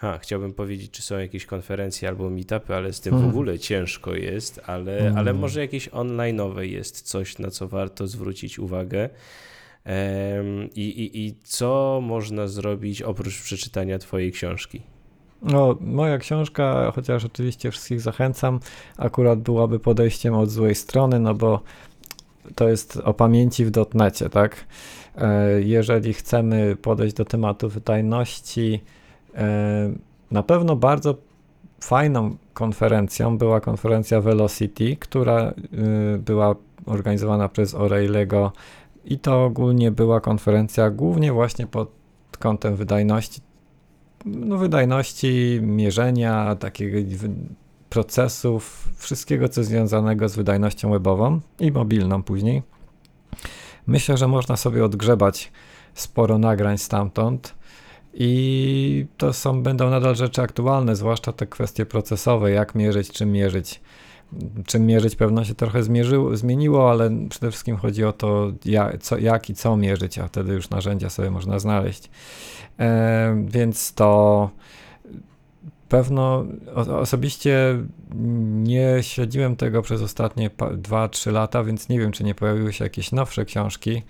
[0.00, 4.14] ha, chciałbym powiedzieć, czy są jakieś konferencje albo meetupy, ale z tym w ogóle ciężko
[4.14, 5.18] jest, ale, hmm.
[5.18, 9.10] ale może jakieś online'owe jest coś, na co warto zwrócić uwagę.
[10.74, 14.82] I, i, I co można zrobić oprócz przeczytania Twojej książki?
[15.42, 18.60] No, moja książka, chociaż oczywiście wszystkich zachęcam,
[18.96, 21.62] akurat byłaby podejściem od złej strony, no bo
[22.54, 24.66] to jest o pamięci w dotnecie, tak?
[25.16, 28.80] E, jeżeli chcemy podejść do tematu wydajności,
[30.30, 31.14] na pewno bardzo
[31.80, 35.52] fajną konferencją była konferencja Velocity, która
[36.14, 36.54] y, była
[36.86, 38.50] organizowana przez O'Reilly'ego
[39.04, 41.90] i to ogólnie była konferencja głównie właśnie pod
[42.38, 43.40] kątem wydajności,
[44.24, 46.98] no wydajności, mierzenia, takiego
[47.90, 52.62] procesów, wszystkiego co związanego z wydajnością webową i mobilną później.
[53.86, 55.52] Myślę, że można sobie odgrzebać
[55.94, 57.54] sporo nagrań stamtąd
[58.14, 63.80] i to są, będą nadal rzeczy aktualne, zwłaszcza te kwestie procesowe, jak mierzyć, czym mierzyć
[64.66, 69.18] czym mierzyć pewno się trochę zmierzyło, zmieniło, ale przede wszystkim chodzi o to, jak, co,
[69.18, 72.10] jak i co mierzyć, a wtedy już narzędzia sobie można znaleźć.
[72.78, 74.50] E, więc to
[75.90, 76.44] pewno
[77.00, 77.84] osobiście
[78.52, 83.12] nie śledziłem tego przez ostatnie 2-3 lata, więc nie wiem, czy nie pojawiły się jakieś
[83.12, 84.02] nowsze książki,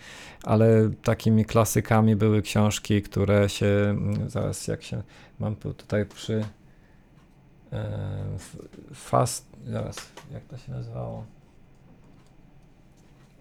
[0.44, 5.02] ale takimi klasykami były książki, które się, zaraz jak się,
[5.38, 6.44] mam tutaj przy
[7.72, 7.88] e,
[8.94, 9.96] Fast zaraz,
[10.32, 11.24] jak to się nazywało?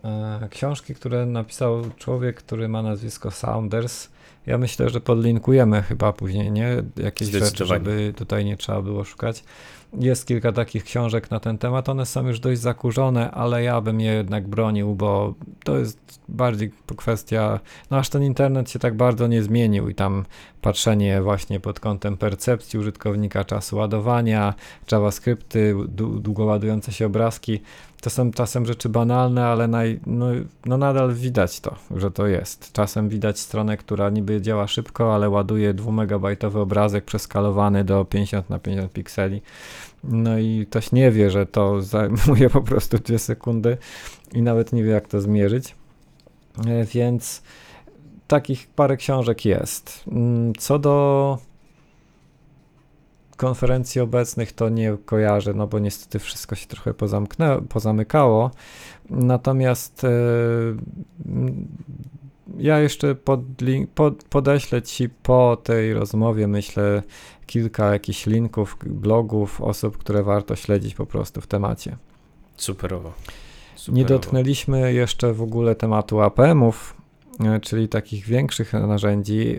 [0.04, 4.10] E, książki, które napisał człowiek, który ma nazwisko Saunders.
[4.50, 6.84] Ja myślę, że podlinkujemy chyba później, nie?
[6.98, 9.44] Jakieś rzeczy, żeby tutaj nie trzeba było szukać.
[10.00, 11.90] Jest kilka takich książek na ten temat.
[11.90, 15.34] One są już dość zakurzone, ale ja bym je jednak bronił, bo
[15.64, 17.60] to jest bardziej kwestia.
[17.92, 20.26] No aż ten internet się tak bardzo nie zmienił i tam
[20.62, 24.54] patrzenie właśnie pod kątem percepcji użytkownika, czasu ładowania,
[24.92, 25.76] JavaScripty,
[26.20, 27.62] długo ładujące się obrazki.
[28.02, 30.26] To są czasem rzeczy banalne, ale naj, no,
[30.66, 32.74] no nadal widać to, że to jest.
[32.74, 38.50] Czasem widać stronę, która niby działa szybko, ale ładuje 2 megabajtowy obrazek przeskalowany do 50
[38.50, 39.42] na 50 pikseli.
[40.04, 43.78] No i ktoś nie wie, że to zajmuje po prostu 2 sekundy
[44.34, 45.76] i nawet nie wie, jak to zmierzyć.
[46.68, 47.42] E, więc
[48.28, 50.04] takich parę książek jest.
[50.12, 51.38] Mm, co do
[53.40, 58.52] konferencji obecnych to nie kojarzę, no bo niestety wszystko się trochę pozamknę, pozamykało.
[59.10, 60.10] Natomiast e,
[62.58, 63.40] ja jeszcze pod,
[63.96, 67.04] pod, podeślę Ci po tej rozmowie, myślę,
[67.46, 71.98] kilka jakichś linków, blogów, osób, które warto śledzić po prostu w temacie.
[72.58, 73.14] Superowo.
[73.76, 73.98] Superowo.
[73.98, 76.96] Nie dotknęliśmy jeszcze w ogóle tematu APM-ów,
[77.46, 79.58] e, czyli takich większych narzędzi.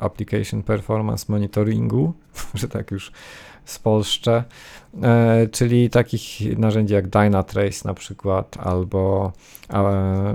[0.00, 2.12] Application Performance Monitoringu,
[2.54, 3.12] że tak już
[3.64, 4.44] spolszczę,
[5.02, 9.32] e, czyli takich narzędzi jak Dynatrace na przykład, albo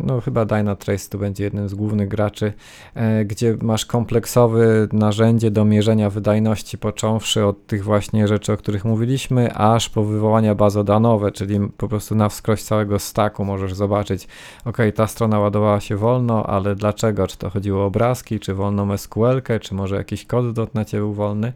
[0.04, 2.54] no chyba Dynatrace to będzie jednym z głównych graczy,
[2.96, 8.86] e, gdzie masz kompleksowe narzędzie do mierzenia wydajności, począwszy od tych właśnie rzeczy, o których
[8.86, 14.28] mówiliśmy, aż po wywołania bazodanowe, czyli po prostu na wskroś całego stacku możesz zobaczyć,
[14.66, 17.28] ok, ta strona ładowała się wolno, ale dlaczego?
[17.28, 21.54] Czy to chodziło o obrazki, czy wolną SQL, czy może jakiś kod dotnecie był wolny?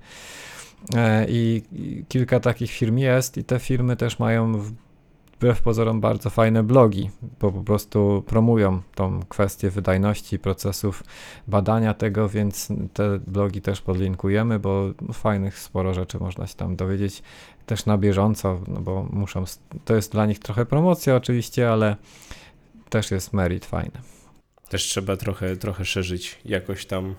[0.96, 1.64] E, I,
[2.08, 4.62] kilka takich firm jest, i te firmy też mają
[5.38, 7.10] wbrew pozorom bardzo fajne blogi,
[7.40, 11.04] bo po prostu promują tą kwestię wydajności procesów
[11.48, 17.24] badania tego, więc te blogi też podlinkujemy, bo fajnych sporo rzeczy można się tam dowiedzieć
[17.66, 19.44] też na bieżąco, no bo muszą,
[19.86, 21.96] to jest dla nich trochę promocja oczywiście, ale
[22.90, 24.02] też jest merit fajny.
[24.70, 27.16] Też trzeba trochę, trochę szerzyć jakoś tam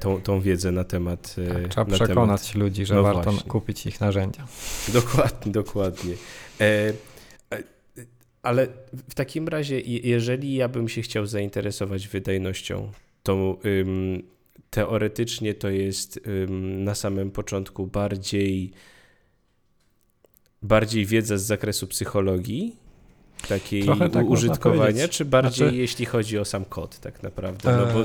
[0.00, 1.36] tą, tą wiedzę na temat.
[1.38, 2.54] E, tak, trzeba przekonać temat.
[2.54, 3.50] ludzi, że no warto właśnie.
[3.50, 4.46] kupić ich narzędzia.
[4.92, 6.14] Dokładnie, dokładnie.
[6.60, 6.92] E,
[7.52, 7.62] e,
[8.42, 8.66] ale
[9.08, 12.92] w takim razie, jeżeli ja bym się chciał zainteresować wydajnością,
[13.22, 14.22] to ym,
[14.70, 18.72] teoretycznie to jest ym, na samym początku bardziej
[20.62, 22.76] bardziej wiedza z zakresu psychologii,
[23.40, 27.76] takiej tak użytkowania, czy bardziej znaczy, jeśli chodzi o sam kod tak naprawdę?
[27.76, 28.04] No bo...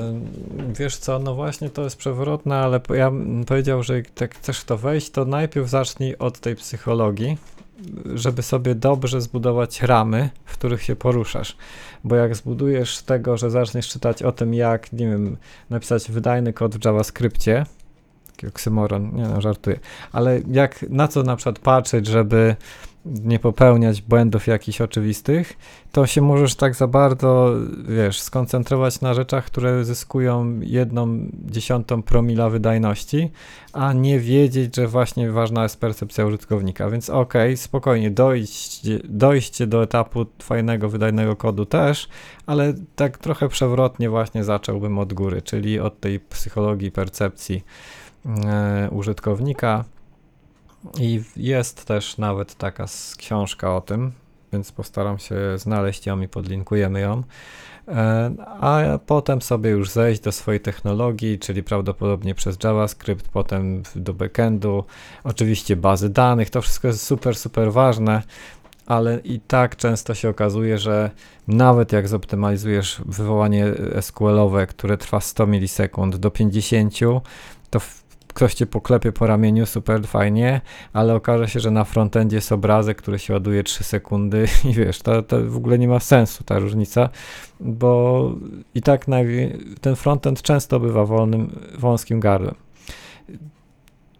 [0.78, 4.76] wiesz co, no właśnie to jest przewrotne, ale ja bym powiedział, że jak chcesz to
[4.76, 7.38] wejść, to najpierw zacznij od tej psychologii,
[8.14, 11.56] żeby sobie dobrze zbudować ramy, w których się poruszasz.
[12.04, 15.36] Bo jak zbudujesz tego, że zaczniesz czytać o tym, jak, nie wiem,
[15.70, 17.66] napisać wydajny kod w JavaScriptie,
[18.48, 19.80] oksymoron, nie no, żartuję,
[20.12, 22.56] ale jak, na co na przykład patrzeć, żeby
[23.24, 25.56] nie popełniać błędów jakichś oczywistych,
[25.92, 27.54] to się możesz tak za bardzo,
[27.88, 33.30] wiesz, skoncentrować na rzeczach, które zyskują jedną dziesiątą promila wydajności,
[33.72, 36.90] a nie wiedzieć, że właśnie ważna jest percepcja użytkownika.
[36.90, 42.08] Więc okej, okay, spokojnie, dojście, dojście do etapu fajnego, wydajnego kodu też,
[42.46, 47.64] ale tak trochę przewrotnie właśnie zacząłbym od góry, czyli od tej psychologii percepcji
[48.46, 49.84] e, użytkownika
[51.00, 54.12] i jest też nawet taka książka o tym,
[54.52, 57.22] więc postaram się znaleźć ją i podlinkujemy ją.
[57.88, 64.14] E, a potem sobie już zejść do swojej technologii, czyli prawdopodobnie przez JavaScript, potem do
[64.14, 64.84] backendu,
[65.24, 68.22] oczywiście bazy danych, to wszystko jest super, super ważne,
[68.86, 71.10] ale i tak często się okazuje, że
[71.48, 73.66] nawet jak zoptymalizujesz wywołanie
[74.00, 76.94] SQL-owe, które trwa 100 milisekund do 50,
[77.70, 77.80] to
[78.36, 80.60] ktoś cię poklepie po ramieniu, super fajnie,
[80.92, 84.98] ale okaże się, że na frontendzie jest obrazek, który się ładuje 3 sekundy i wiesz,
[84.98, 87.08] to, to w ogóle nie ma sensu ta różnica,
[87.60, 88.32] bo
[88.74, 89.06] i tak
[89.80, 92.54] ten frontend często bywa wolnym, wąskim gardłem.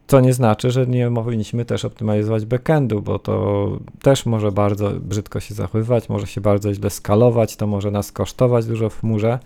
[0.06, 3.66] Co nie znaczy, że nie powinniśmy też optymalizować backendu, bo to
[4.02, 8.66] też może bardzo brzydko się zachowywać, może się bardzo źle skalować, to może nas kosztować
[8.66, 9.38] dużo w chmurze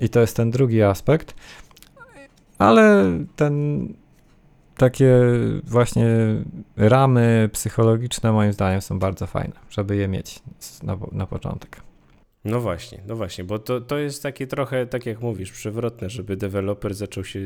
[0.00, 1.34] i to jest ten drugi aspekt.
[2.58, 3.04] Ale
[3.36, 3.88] ten
[4.80, 5.16] takie
[5.64, 6.06] właśnie
[6.76, 10.42] ramy psychologiczne moim zdaniem są bardzo fajne, żeby je mieć
[10.82, 11.80] na, na początek.
[12.44, 16.36] No właśnie, no właśnie, bo to, to jest takie trochę, tak jak mówisz, przewrotne, żeby
[16.36, 17.40] deweloper zaczął się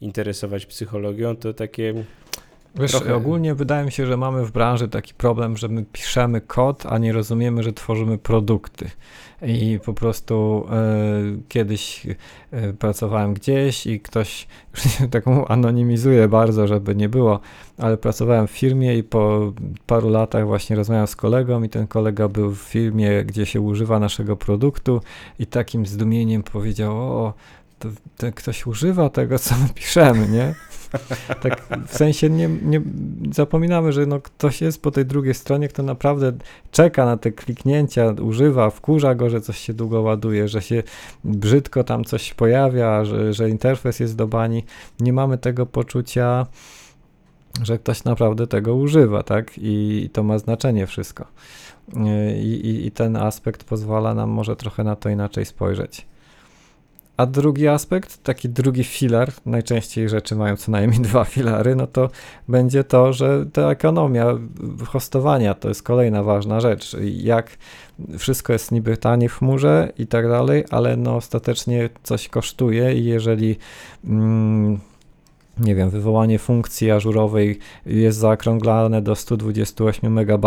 [0.00, 2.04] interesować psychologią, to takie
[2.78, 3.14] Wiesz, Trochę...
[3.14, 6.98] ogólnie wydaje mi się, że mamy w branży taki problem, że my piszemy kod, a
[6.98, 8.90] nie rozumiemy, że tworzymy produkty.
[9.42, 10.76] I po prostu e,
[11.48, 12.06] kiedyś
[12.50, 17.40] e, pracowałem gdzieś i ktoś, już taką anonimizuję bardzo, żeby nie było,
[17.78, 19.52] ale pracowałem w firmie i po
[19.86, 23.98] paru latach właśnie rozmawiałem z kolegą i ten kolega był w firmie, gdzie się używa
[23.98, 25.00] naszego produktu
[25.38, 27.34] i takim zdumieniem powiedział, o,
[27.78, 30.54] to, to ktoś używa tego, co my piszemy, nie?
[31.42, 32.80] Tak w sensie nie, nie
[33.32, 36.32] zapominamy, że no ktoś jest po tej drugiej stronie, kto naprawdę
[36.70, 40.82] czeka na te kliknięcia, używa, wkurza go, że coś się długo ładuje, że się
[41.24, 44.64] brzydko tam coś pojawia, że, że interfejs jest do bani.
[45.00, 46.46] Nie mamy tego poczucia,
[47.62, 49.52] że ktoś naprawdę tego używa, tak?
[49.56, 51.26] I to ma znaczenie wszystko.
[52.42, 56.06] I, i, I ten aspekt pozwala nam może trochę na to inaczej spojrzeć.
[57.18, 62.10] A drugi aspekt, taki drugi filar, najczęściej rzeczy mają co najmniej dwa filary, no to
[62.48, 64.26] będzie to, że ta ekonomia
[64.86, 66.96] hostowania to jest kolejna ważna rzecz.
[67.14, 67.58] Jak
[68.18, 73.04] wszystko jest niby tanie w chmurze i tak dalej, ale no ostatecznie coś kosztuje i
[73.04, 73.56] jeżeli
[74.04, 74.78] mm,
[75.60, 80.46] nie wiem, wywołanie funkcji ażurowej jest zaokrąglane do 128 MB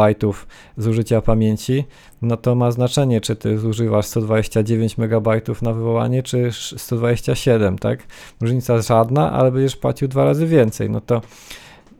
[0.77, 1.83] zużycia pamięci,
[2.21, 5.27] no to ma znaczenie, czy ty zużywasz 129 MB
[5.61, 7.99] na wywołanie, czy 127, tak?
[8.41, 11.21] Różnica żadna, ale będziesz płacił dwa razy więcej, no to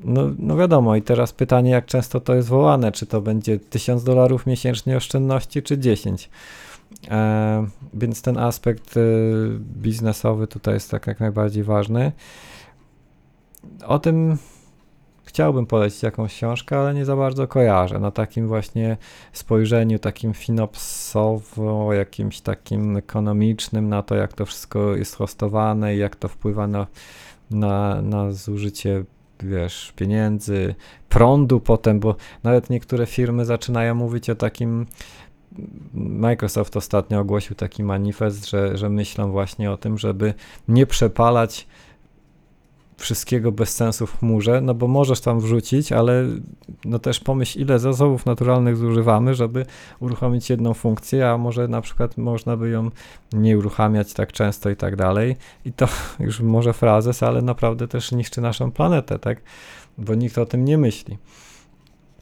[0.03, 4.03] no, no wiadomo, i teraz pytanie, jak często to jest wołane, czy to będzie 1000
[4.03, 6.29] dolarów miesięcznie oszczędności, czy 10.
[7.11, 9.01] E, więc ten aspekt y,
[9.59, 12.11] biznesowy tutaj jest tak jak najbardziej ważny.
[13.85, 14.37] O tym
[15.25, 17.99] chciałbym polecić jakąś książkę, ale nie za bardzo kojarzę.
[17.99, 18.97] Na takim właśnie
[19.33, 26.15] spojrzeniu, takim finopsowo, jakimś takim ekonomicznym, na to, jak to wszystko jest hostowane i jak
[26.15, 26.87] to wpływa na,
[27.51, 29.03] na, na zużycie
[29.43, 30.75] wiesz, pieniędzy,
[31.09, 34.85] prądu potem, bo nawet niektóre firmy zaczynają mówić o takim
[35.93, 40.33] Microsoft ostatnio ogłosił taki manifest, że, że myślą właśnie o tym, żeby
[40.67, 41.67] nie przepalać
[43.01, 46.25] wszystkiego bez sensu w chmurze, no bo możesz tam wrzucić, ale
[46.85, 49.65] no też pomyśl, ile zasobów naturalnych zużywamy, żeby
[49.99, 52.89] uruchomić jedną funkcję, a może na przykład można by ją
[53.33, 55.35] nie uruchamiać tak często i tak dalej.
[55.65, 55.87] I to
[56.19, 59.41] już może frazes, ale naprawdę też niszczy naszą planetę, tak?
[59.97, 61.17] Bo nikt o tym nie myśli.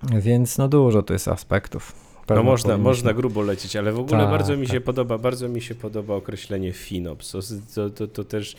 [0.04, 2.09] Więc no dużo to jest aspektów.
[2.36, 4.74] No można, można grubo lecieć, ale w ogóle tak, bardzo mi tak.
[4.74, 7.32] się podoba, bardzo mi się podoba określenie FinOps.
[7.76, 8.56] To, to, to też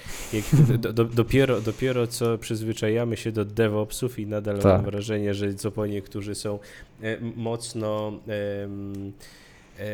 [0.78, 4.64] do, do, dopiero, dopiero co przyzwyczajamy się do DevOpsów i nadal tak.
[4.64, 6.58] mam wrażenie, że co po niektórzy są
[7.02, 8.32] e, mocno e,
[9.78, 9.88] e,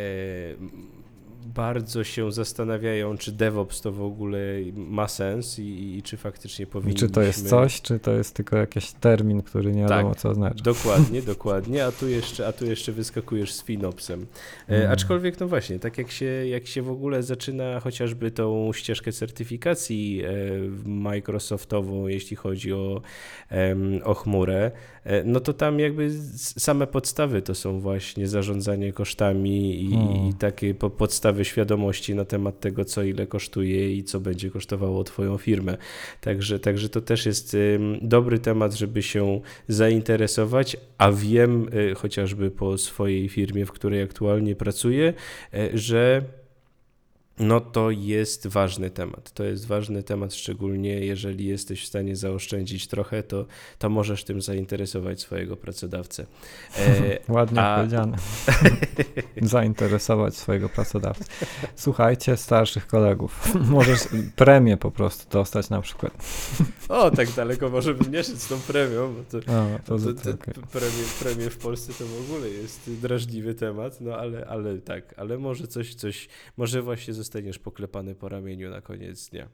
[1.54, 4.38] bardzo się zastanawiają, czy DevOps to w ogóle
[4.74, 7.08] ma sens i, i czy faktycznie powinniśmy...
[7.08, 10.30] Czy to jest coś, czy to jest tylko jakiś termin, który nie wiadomo tak, co
[10.30, 10.64] oznacza.
[10.64, 14.26] dokładnie, dokładnie, a tu jeszcze, a tu jeszcze wyskakujesz z FinOpsem.
[14.68, 14.92] E, mm.
[14.92, 20.22] Aczkolwiek, no właśnie, tak jak się, jak się w ogóle zaczyna chociażby tą ścieżkę certyfikacji
[20.24, 20.30] e,
[20.84, 23.02] Microsoftową, jeśli chodzi o,
[24.04, 24.70] o chmurę,
[25.24, 30.28] no to tam jakby same podstawy to są właśnie zarządzanie kosztami i, hmm.
[30.28, 35.38] i takie podstawy świadomości na temat tego, co ile kosztuje i co będzie kosztowało Twoją
[35.38, 35.76] firmę.
[36.20, 37.56] Także, także to też jest
[38.02, 44.56] dobry temat, żeby się zainteresować, a wiem y, chociażby po swojej firmie, w której aktualnie
[44.56, 45.14] pracuję,
[45.54, 46.22] y, że
[47.38, 49.32] no to jest ważny temat.
[49.32, 53.46] To jest ważny temat, szczególnie jeżeli jesteś w stanie zaoszczędzić trochę, to,
[53.78, 56.26] to możesz tym zainteresować swojego pracodawcę.
[56.78, 57.76] E, Ładnie a...
[57.76, 58.16] powiedziane.
[59.42, 61.24] zainteresować swojego pracodawcę.
[61.76, 63.54] Słuchajcie starszych kolegów.
[63.70, 64.00] Możesz
[64.36, 66.12] premię po prostu dostać na przykład.
[66.88, 69.14] o, tak daleko możemy nie szedł z tą premią.
[69.14, 70.54] Bo to, o, to, to, to okay.
[70.72, 75.38] premie, premie w Polsce to w ogóle jest drażliwy temat, no ale, ale tak, ale
[75.38, 79.48] może coś, coś, może właśnie zostaniesz poklepany po ramieniu na koniec dnia.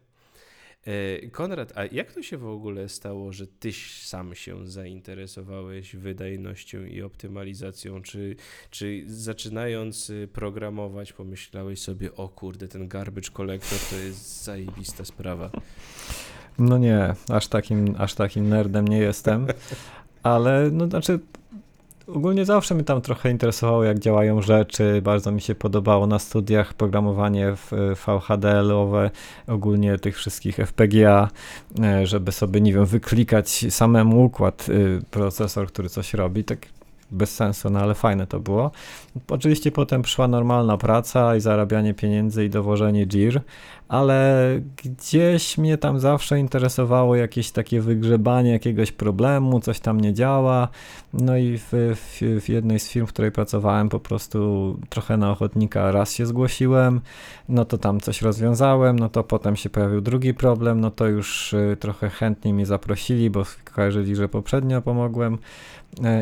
[0.87, 6.85] E, Konrad, a jak to się w ogóle stało, że tyś sam się zainteresowałeś wydajnością
[6.85, 8.03] i optymalizacją?
[8.03, 8.37] Czy,
[8.71, 15.51] czy zaczynając y, programować pomyślałeś sobie, o kurde, ten garbage collector to jest zajebista sprawa?
[16.59, 19.47] No nie, aż takim, aż takim nerdem nie jestem,
[20.23, 21.19] ale no znaczy
[22.15, 25.03] Ogólnie zawsze mnie tam trochę interesowało, jak działają rzeczy.
[25.03, 27.71] Bardzo mi się podobało na studiach programowanie w
[28.07, 29.11] VHDL-owe,
[29.47, 31.29] ogólnie tych wszystkich FPGA,
[31.83, 36.45] e, żeby sobie, nie wiem, wyklikać samemu układ, y, procesor, który coś robi.
[36.45, 36.67] Tak
[37.13, 38.71] bez sensu, no ale fajne to było.
[39.29, 43.41] Oczywiście potem przyszła normalna praca i zarabianie pieniędzy i dowożenie GIR,
[43.89, 50.69] ale gdzieś mnie tam zawsze interesowało jakieś takie wygrzebanie jakiegoś problemu, coś tam nie działa.
[51.13, 55.31] No i w, w, w, jednej z firm, w której pracowałem, po prostu trochę na
[55.31, 57.01] ochotnika raz się zgłosiłem,
[57.49, 61.53] no to tam coś rozwiązałem, no to potem się pojawił drugi problem, no to już
[61.53, 63.43] y, trochę chętnie mnie zaprosili, bo
[63.75, 65.39] kojarzyli, że poprzednio pomogłem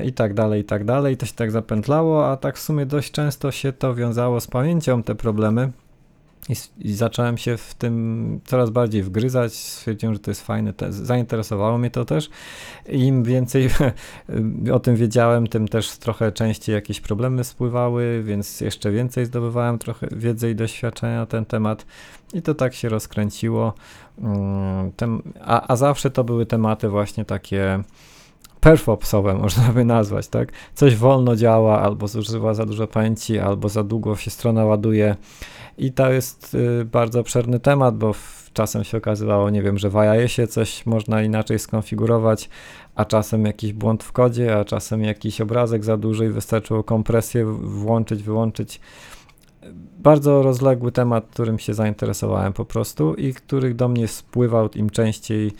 [0.05, 1.17] i tak dalej, i tak dalej.
[1.17, 5.03] To się tak zapętlało, a tak w sumie dość często się to wiązało z pamięcią,
[5.03, 5.73] te problemy.
[6.49, 6.55] I,
[6.89, 9.53] I, zacząłem się w tym coraz bardziej wgryzać.
[9.55, 10.73] Stwierdziłem, że to jest fajne.
[10.73, 12.31] Te, zainteresowało mnie to też.
[12.89, 13.71] Im więcej
[14.73, 20.09] o tym wiedziałem, tym też trochę częściej jakieś problemy spływały, więc jeszcze więcej zdobywałem trochę
[20.13, 21.87] wiedzy i doświadczenia na ten temat.
[22.35, 23.75] I to tak się rozkręciło.
[24.19, 24.93] Mm,
[25.41, 27.83] a, a zawsze to były tematy właśnie takie
[28.61, 30.53] perfopsowe można by nazwać, tak?
[30.75, 35.17] Coś wolno działa, albo zużywa za dużo pamięci, albo za długo się strona ładuje
[35.79, 38.15] i to jest y, bardzo obszerny temat, bo
[38.53, 39.97] czasem się okazywało, nie wiem, że w
[40.27, 42.49] się coś można inaczej skonfigurować,
[42.95, 47.45] a czasem jakiś błąd w kodzie, a czasem jakiś obrazek za duży i wystarczyło kompresję
[47.61, 48.81] włączyć, wyłączyć.
[49.99, 55.53] bardzo rozległy temat, którym się zainteresowałem po prostu i który do mnie spływał im częściej.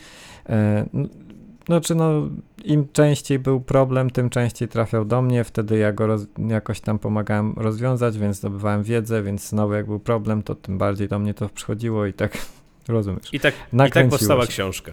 [1.71, 2.29] Znaczy, no,
[2.63, 5.43] im częściej był problem, tym częściej trafiał do mnie.
[5.43, 6.07] Wtedy ja go
[6.47, 11.07] jakoś tam pomagałem rozwiązać, więc zdobywałem wiedzę, więc znowu jak był problem, to tym bardziej
[11.07, 12.37] do mnie to przychodziło i tak
[12.87, 13.33] rozumiesz.
[13.33, 13.53] I tak,
[13.87, 14.47] i tak powstała się.
[14.47, 14.91] książka.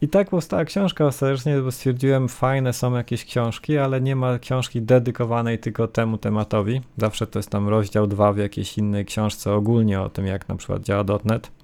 [0.00, 4.82] I tak powstała książka ostatecznie, bo stwierdziłem, fajne są jakieś książki, ale nie ma książki
[4.82, 6.80] dedykowanej tylko temu tematowi.
[6.96, 10.56] Zawsze to jest tam rozdział 2 w jakiejś innej książce ogólnie o tym, jak na
[10.56, 11.59] przykład działa .NET.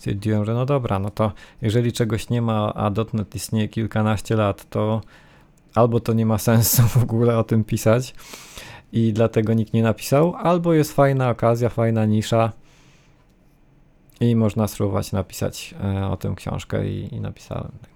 [0.00, 1.32] Stwierdziłem, że no dobra, no to
[1.62, 5.00] jeżeli czegoś nie ma, a .NET istnieje kilkanaście lat, to
[5.74, 8.14] albo to nie ma sensu w ogóle o tym pisać
[8.92, 12.52] i dlatego nikt nie napisał, albo jest fajna okazja, fajna nisza,
[14.20, 17.89] i można spróbować napisać e, o tym książkę i, i napisałem.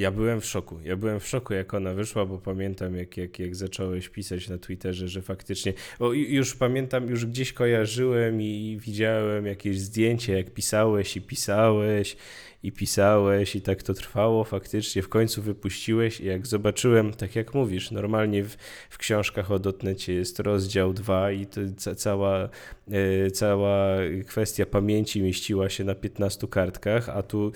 [0.00, 0.78] Ja byłem w szoku.
[0.84, 4.58] Ja byłem w szoku, jak ona wyszła, bo pamiętam, jak, jak, jak zacząłeś pisać na
[4.58, 5.72] Twitterze, że faktycznie.
[5.98, 12.16] Bo już pamiętam, już gdzieś kojarzyłem i widziałem jakieś zdjęcie, jak pisałeś i pisałeś
[12.62, 17.54] i pisałeś i tak to trwało faktycznie, w końcu wypuściłeś i jak zobaczyłem, tak jak
[17.54, 18.56] mówisz, normalnie w,
[18.90, 22.48] w książkach o dotnecie jest rozdział 2 i to ca, cała,
[22.90, 23.96] e, cała
[24.26, 27.52] kwestia pamięci mieściła się na 15 kartkach, a tu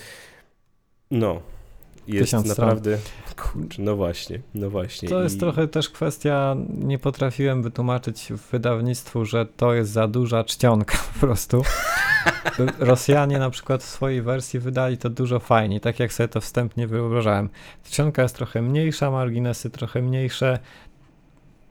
[1.10, 1.42] no,
[2.08, 2.98] jest naprawdę.
[3.36, 5.08] Kurczę, no właśnie, no właśnie.
[5.08, 5.38] To jest I...
[5.38, 11.26] trochę też kwestia, nie potrafiłem wytłumaczyć w wydawnictwu, że to jest za duża czcionka po
[11.26, 11.62] prostu.
[12.78, 16.86] Rosjanie na przykład w swojej wersji wydali to dużo fajniej, tak jak sobie to wstępnie
[16.86, 17.48] wyobrażałem.
[17.84, 20.58] Czcionka jest trochę mniejsza, marginesy trochę mniejsze,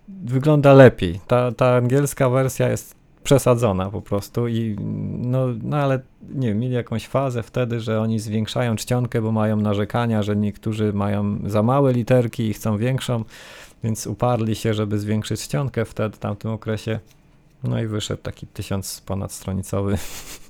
[0.07, 1.19] wygląda lepiej.
[1.27, 4.75] Ta, ta angielska wersja jest przesadzona po prostu i
[5.19, 5.99] no, no ale
[6.29, 10.93] nie wiem, mieli jakąś fazę wtedy, że oni zwiększają czcionkę, bo mają narzekania, że niektórzy
[10.93, 13.23] mają za małe literki i chcą większą,
[13.83, 16.99] więc uparli się, żeby zwiększyć czcionkę wtedy w tamtym okresie.
[17.63, 19.97] No i wyszedł taki tysiąc ponad stronicowy.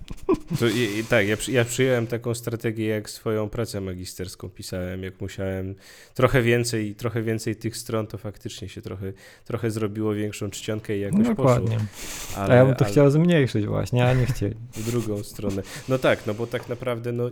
[0.75, 5.75] I, i, tak, ja, ja przyjąłem taką strategię, jak swoją pracę magisterską pisałem, jak musiałem
[6.13, 9.13] trochę więcej, trochę więcej tych stron, to faktycznie się trochę,
[9.45, 11.77] trochę zrobiło większą czcionkę i jakoś no, Dokładnie.
[11.77, 12.43] poszło.
[12.43, 12.91] Ale, a ja bym to ale...
[12.91, 14.55] chciał zmniejszyć właśnie, a nie chcieli.
[14.75, 15.61] W drugą stronę.
[15.89, 17.29] No tak, no bo tak naprawdę no,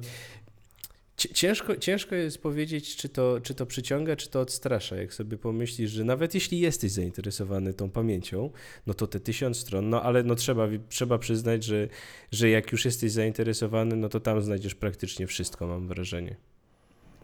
[1.34, 4.96] Ciężko, ciężko jest powiedzieć, czy to, czy to przyciąga, czy to odstrasza.
[4.96, 8.50] Jak sobie pomyślisz, że nawet jeśli jesteś zainteresowany tą pamięcią,
[8.88, 11.88] no to te tysiąc stron, no ale no trzeba, trzeba przyznać, że,
[12.32, 16.36] że jak już jesteś zainteresowany, no to tam znajdziesz praktycznie wszystko, mam wrażenie.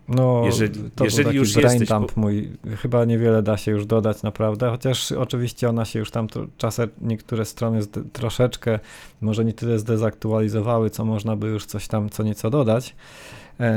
[0.08, 1.89] No, jeżeli, to jeżeli już brain jesteś...
[1.89, 6.28] dump mój, chyba niewiele da się już dodać naprawdę, chociaż oczywiście ona się już tam
[6.28, 7.80] to, czasem niektóre strony
[8.14, 8.80] troszeczkę,
[9.22, 12.95] może nie tyle zdezaktualizowały, co można by już coś tam co nieco dodać,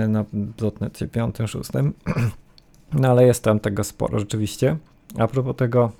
[0.09, 1.70] na dotnecie 5, 6.
[2.93, 4.76] No ale jest tam tego sporo rzeczywiście.
[5.18, 5.93] A propos tego,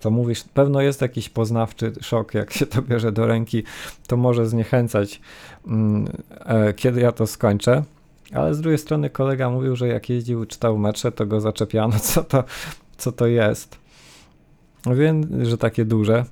[0.00, 3.62] co mówisz, pewno jest jakiś poznawczy szok, jak się to bierze do ręki,
[4.06, 5.20] to może zniechęcać,
[5.66, 7.82] mm, e, kiedy ja to skończę.
[8.32, 12.24] Ale z drugiej strony kolega mówił, że jak jeździł, czytał mecze, to go zaczepiano, co
[12.24, 12.44] to,
[12.96, 13.78] co to jest.
[14.86, 16.24] Wiem, że takie duże.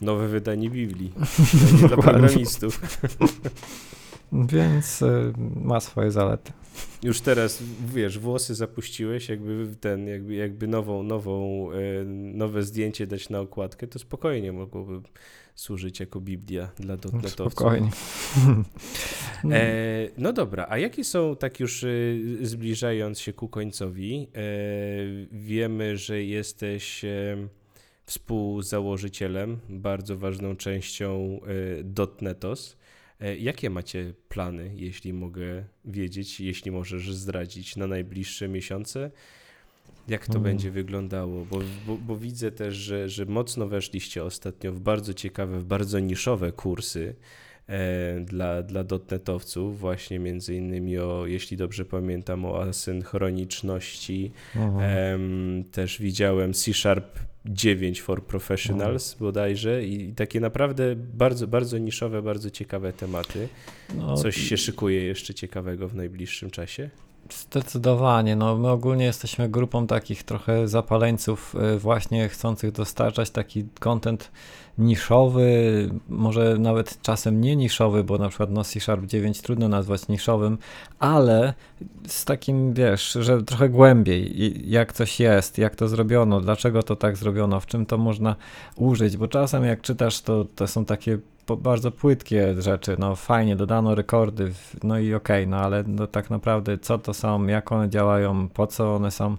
[0.00, 1.12] Nowe wydanie Biblii.
[1.78, 2.80] dla programistów.
[4.32, 6.52] Więc y, ma swoje zalety.
[7.02, 7.62] Już teraz,
[7.94, 12.04] wiesz, włosy zapuściłeś, jakby ten, jakby, jakby nową, nową, y,
[12.34, 15.08] nowe zdjęcie dać na okładkę, to spokojnie mogłoby
[15.54, 17.52] służyć jako Biblia dla dotnetowców.
[17.52, 17.90] Spokojnie.
[19.50, 24.40] E, no dobra, a jakie są, tak już y, zbliżając się ku końcowi, e,
[25.32, 27.36] wiemy, że jesteś e,
[28.06, 31.40] współzałożycielem, bardzo ważną częścią
[31.80, 32.76] e, dotnetos.
[33.20, 39.10] E, jakie macie plany, jeśli mogę wiedzieć, jeśli możesz zdradzić na najbliższe miesiące?
[40.08, 40.42] Jak to hmm.
[40.42, 41.44] będzie wyglądało?
[41.44, 45.98] Bo, bo, bo, widzę też, że, że mocno weszliście ostatnio w bardzo ciekawe, w bardzo
[45.98, 47.14] niszowe kursy
[47.66, 54.32] e, dla, dla dotnetowców, właśnie między innymi o, jeśli dobrze pamiętam, o asynchroniczności.
[55.72, 59.26] Też widziałem C-Sharp 9 for Professionals no.
[59.26, 63.48] bodajże i takie naprawdę bardzo, bardzo niszowe, bardzo ciekawe tematy.
[63.94, 66.90] No, Coś się szykuje jeszcze ciekawego w najbliższym czasie?
[67.30, 68.36] Zdecydowanie.
[68.36, 74.30] No, my ogólnie jesteśmy grupą takich trochę zapaleńców, y, właśnie chcących dostarczać taki content
[74.80, 80.08] niszowy, może nawet czasem nie niszowy, bo na przykład no C Sharp 9 trudno nazwać
[80.08, 80.58] niszowym,
[80.98, 81.54] ale
[82.06, 84.34] z takim, wiesz, że trochę głębiej,
[84.70, 88.36] jak coś jest, jak to zrobiono, dlaczego to tak zrobiono, w czym to można
[88.76, 91.18] użyć, bo czasem jak czytasz, to, to są takie
[91.56, 94.52] bardzo płytkie rzeczy, no fajnie, dodano rekordy,
[94.82, 98.48] no i okej, okay, no ale no tak naprawdę co to są, jak one działają,
[98.48, 99.36] po co one są,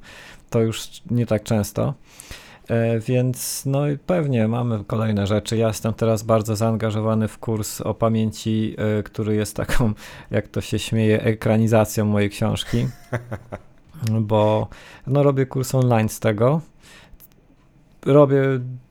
[0.50, 1.94] to już nie tak często.
[2.72, 5.58] E, więc no i pewnie mamy kolejne rzeczy.
[5.58, 9.94] Ja jestem teraz bardzo zaangażowany w kurs o pamięci, e, który jest taką,
[10.32, 12.88] jak to się śmieje, ekranizacją mojej książki.
[14.22, 14.68] Bo
[15.08, 16.62] no, robię kurs online z tego
[18.06, 18.44] robię,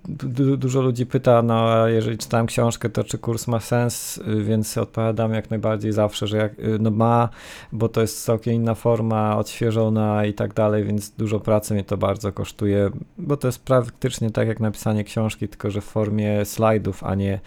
[0.08, 4.78] du dużo ludzi pyta, no a jeżeli czytałem książkę, to czy kurs ma sens, więc
[4.78, 7.28] odpowiadam jak najbardziej zawsze, że jak, no ma,
[7.72, 11.96] bo to jest całkiem inna forma, odświeżona i tak dalej, więc dużo pracy mnie to
[11.96, 17.04] bardzo kosztuje, bo to jest praktycznie tak jak napisanie książki, tylko że w formie slajdów,
[17.04, 17.40] a nie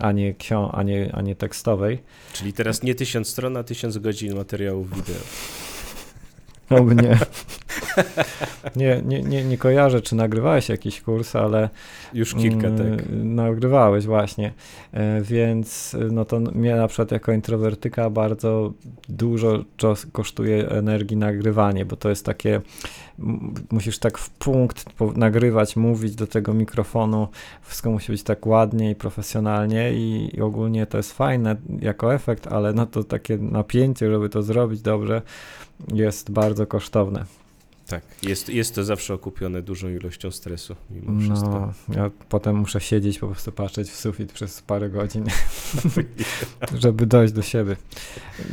[0.00, 0.34] a nie,
[0.72, 1.98] a nie, a nie tekstowej.
[2.32, 5.20] Czyli teraz nie tysiąc stron, a tysiąc godzin materiałów wideo.
[6.70, 7.18] Oby nie.
[8.76, 11.68] nie, nie, nie, nie kojarzę, czy nagrywałeś jakiś kurs, ale.
[12.14, 13.06] Już kilka, mm, tak.
[13.10, 14.52] Nagrywałeś właśnie.
[14.92, 18.72] E, więc no to mnie na przykład jako introwertyka bardzo
[19.08, 19.64] dużo
[20.12, 22.60] kosztuje energii nagrywanie, bo to jest takie.
[23.70, 24.84] Musisz tak w punkt
[25.16, 27.28] nagrywać, mówić do tego mikrofonu.
[27.62, 32.46] Wszystko musi być tak ładnie i profesjonalnie, i, i ogólnie to jest fajne jako efekt,
[32.46, 35.22] ale no to takie napięcie, żeby to zrobić dobrze
[35.94, 37.24] jest bardzo kosztowne.
[37.90, 41.72] Tak, jest, jest to zawsze okupione dużą ilością stresu mimo wszystko.
[41.88, 45.24] No, ja potem muszę siedzieć, po prostu patrzeć w sufit przez parę godzin,
[46.82, 47.76] żeby dojść do siebie.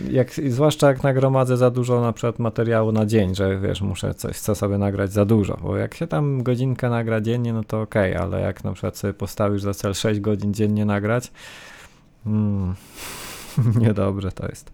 [0.09, 4.35] Jak, zwłaszcza jak nagromadzę za dużo na przykład materiału na dzień, że wiesz, muszę coś,
[4.35, 8.11] chcę sobie nagrać za dużo, bo jak się tam godzinkę nagra dziennie, no to okej,
[8.11, 11.31] okay, ale jak na przykład sobie postawisz za cel 6 godzin dziennie nagrać,
[12.23, 12.75] hmm,
[13.81, 14.71] Niedobrze to jest.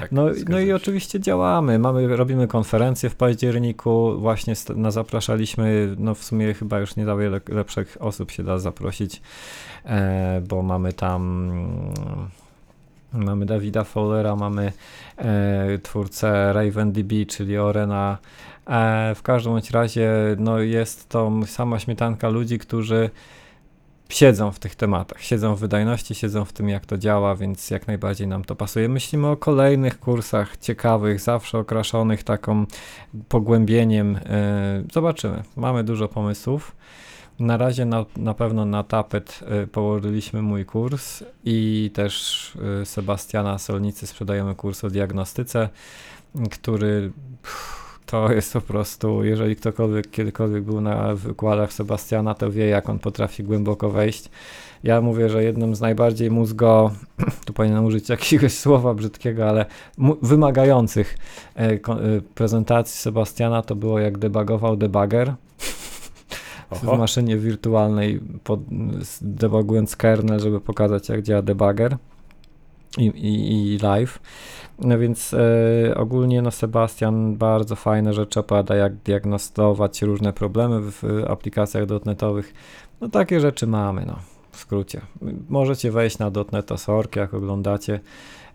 [0.00, 1.78] Tak, no, no i oczywiście działamy.
[1.78, 4.18] Mamy, robimy konferencję w październiku.
[4.18, 9.22] Właśnie na zapraszaliśmy, no w sumie chyba już nie wiele lepszych osób się da zaprosić,
[9.84, 11.50] e, bo mamy tam
[13.12, 14.72] mamy Dawida Fowlera, mamy
[15.16, 18.18] e, twórcę RavenDB, czyli Orena.
[18.66, 23.10] E, w każdym razie no jest to sama śmietanka ludzi, którzy
[24.10, 27.86] siedzą w tych tematach, siedzą w wydajności, siedzą w tym, jak to działa, więc jak
[27.86, 28.88] najbardziej nam to pasuje.
[28.88, 32.66] Myślimy o kolejnych kursach ciekawych, zawsze okraszonych taką
[33.28, 34.16] pogłębieniem.
[34.16, 35.42] E, zobaczymy.
[35.56, 36.76] Mamy dużo pomysłów.
[37.38, 43.58] Na razie na, na pewno na tapet e, położyliśmy mój kurs i też e, Sebastiana
[43.58, 45.68] Solnicy sprzedajemy kurs o diagnostyce,
[46.50, 47.12] który
[48.10, 52.98] to jest po prostu, jeżeli ktokolwiek kiedykolwiek był na wykładach Sebastiana, to wie, jak on
[52.98, 54.30] potrafi głęboko wejść.
[54.84, 56.90] Ja mówię, że jednym z najbardziej mózgo,
[57.46, 59.66] tu powinienem użyć jakiegoś słowa brzydkiego, ale
[60.22, 61.18] wymagających
[61.56, 61.78] e, e,
[62.34, 65.34] prezentacji Sebastiana to było jak debugował debugger
[66.82, 68.60] w maszynie wirtualnej, pod,
[69.20, 71.96] debugując kernel, żeby pokazać jak działa debugger
[73.00, 74.18] i, i, i live.
[74.78, 81.04] No więc e, ogólnie no Sebastian bardzo fajne rzeczy opowiada, jak diagnostować różne problemy w,
[81.28, 82.54] aplikacjach dotnetowych.
[83.00, 84.18] No takie rzeczy mamy, no
[84.52, 85.00] w skrócie.
[85.48, 88.00] Możecie wejść na dotnet.org, jak oglądacie,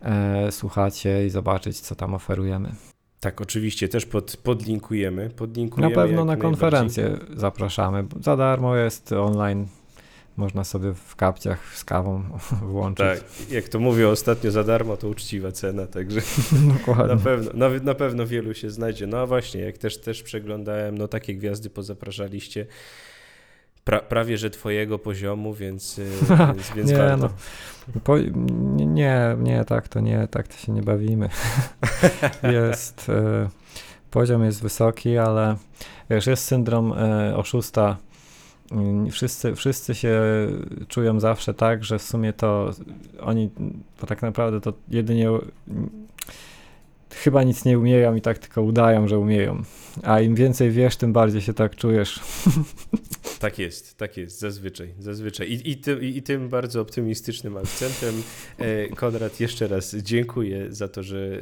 [0.01, 2.71] e, słuchacie i zobaczyć, co tam oferujemy.
[3.19, 5.29] Tak, oczywiście, też pod, podlinkujemy.
[5.29, 8.05] podlinkujemy na pewno na konferencję zapraszamy.
[8.21, 9.67] Za darmo jest online
[10.37, 12.23] można sobie w kapciach z kawą
[12.71, 13.05] włączyć.
[13.05, 16.21] Tak, jak to mówię ostatnio za darmo, to uczciwa cena, także
[16.77, 17.15] Dokładnie.
[17.15, 19.07] na pewno, na, na pewno wielu się znajdzie.
[19.07, 22.65] No a właśnie, jak też, też przeglądałem, no takie gwiazdy pozapraszaliście,
[23.83, 26.05] pra, prawie że twojego poziomu, więc, y,
[26.55, 27.29] więc, więc nie, warto.
[27.95, 28.17] No, po,
[28.75, 31.29] nie, nie, tak to nie, tak to się nie bawimy.
[32.43, 33.49] jest, y,
[34.11, 35.55] poziom jest wysoki, ale
[36.09, 37.97] wiesz, jest syndrom y, oszusta,
[39.11, 40.21] Wszyscy, wszyscy się
[40.87, 42.71] czują zawsze tak, że w sumie to
[43.21, 43.49] oni
[43.97, 45.29] to tak naprawdę to jedynie
[47.13, 49.61] chyba nic nie umieją i tak tylko udają, że umieją.
[50.03, 52.19] A im więcej wiesz, tym bardziej się tak czujesz.
[53.39, 55.49] Tak jest, tak jest, zazwyczaj, zazwyczaj.
[55.51, 58.23] I, i, tym, i tym bardzo optymistycznym akcentem,
[58.57, 61.41] e, Konrad, jeszcze raz dziękuję za to, że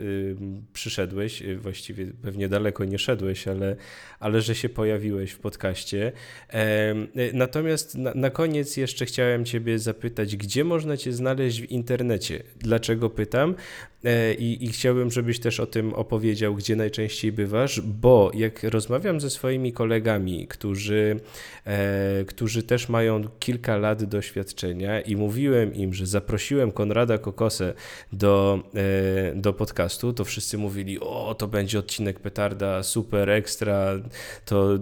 [0.73, 1.41] przyszedłeś.
[1.41, 3.75] Y, właściwie pewnie daleko nie szedłeś, ale,
[4.19, 6.11] ale że się pojawiłeś w podcaście.
[6.53, 6.95] E,
[7.33, 12.43] natomiast na, na koniec jeszcze chciałem Ciebie zapytać, gdzie można Cię znaleźć w internecie?
[12.55, 13.55] Dlaczego pytam?
[14.03, 19.21] E, I, I, chciałbym, żebyś też o tym opowiedział, gdzie najczęściej bywasz, bo jak rozmawiam
[19.21, 21.19] ze swoimi kolegami, którzy,
[21.65, 27.73] e, którzy też mają kilka lat doświadczenia i mówiłem im, że zaprosiłem Konrada Kokosę
[28.13, 33.99] do, e, do podcastu, to wszyscy mówili, o, to będzie odcinek petarda, super, ekstra,
[34.45, 34.79] to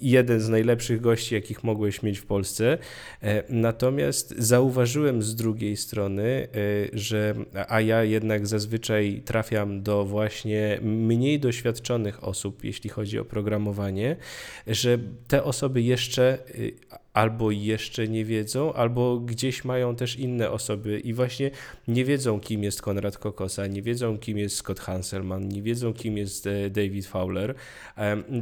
[0.00, 2.78] jeden z najlepszych gości, jakich mogłeś mieć w Polsce.
[3.22, 7.34] E, natomiast zauważyłem z drugiej strony, e, że,
[7.68, 14.16] a ja jednak jednak zazwyczaj trafiam do właśnie mniej doświadczonych osób, jeśli chodzi o programowanie,
[14.66, 14.98] że
[15.28, 16.72] te osoby jeszcze y,
[17.18, 21.50] albo jeszcze nie wiedzą, albo gdzieś mają też inne osoby i właśnie
[21.88, 26.18] nie wiedzą, kim jest Konrad Kokosa, nie wiedzą, kim jest Scott Hanselman, nie wiedzą, kim
[26.18, 27.54] jest e, David Fowler.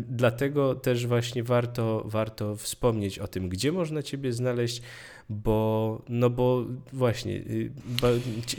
[0.08, 4.82] Dlatego też właśnie warto, warto wspomnieć o tym, gdzie można Ciebie znaleźć,
[5.28, 7.70] bo, no bo właśnie, y,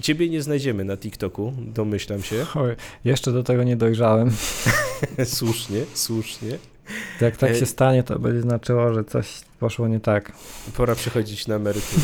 [0.01, 2.45] Ciebie nie znajdziemy na TikToku, domyślam się.
[2.55, 2.75] Oj,
[3.05, 4.31] jeszcze do tego nie dojrzałem.
[5.25, 6.57] słusznie, słusznie.
[7.21, 10.31] Jak tak e, się stanie, to będzie znaczyło, że coś poszło nie tak.
[10.77, 12.01] Pora przechodzić na emeryturę.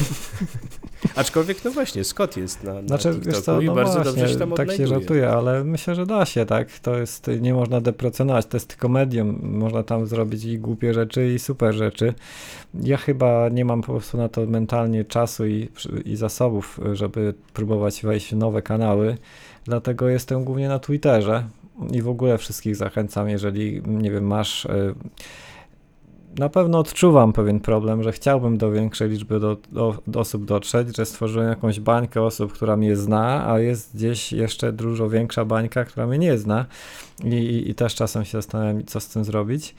[1.15, 4.29] Aczkolwiek, no właśnie, Scott jest na, na znaczy, TikToku co, no i bardzo właśnie, dobrze
[4.33, 6.79] się tam Tak się żartuje, ale myślę, że da się, tak?
[6.79, 9.39] To jest, nie można deprecjonować, to jest tylko medium.
[9.43, 12.13] Można tam zrobić i głupie rzeczy, i super rzeczy.
[12.73, 15.69] Ja chyba nie mam po prostu na to mentalnie czasu i,
[16.05, 19.17] i zasobów, żeby próbować wejść w nowe kanały,
[19.65, 21.43] dlatego jestem głównie na Twitterze
[21.91, 24.65] i w ogóle wszystkich zachęcam, jeżeli, nie wiem, masz.
[24.65, 24.93] E,
[26.37, 30.97] na pewno odczuwam pewien problem, że chciałbym do większej liczby do, do, do, osób dotrzeć,
[30.97, 35.85] że stworzyłem jakąś bańkę osób, która mnie zna, a jest gdzieś jeszcze dużo większa bańka,
[35.85, 36.65] która mnie nie zna
[37.23, 39.75] i, i, i też czasem się zastanawiam, co z tym zrobić.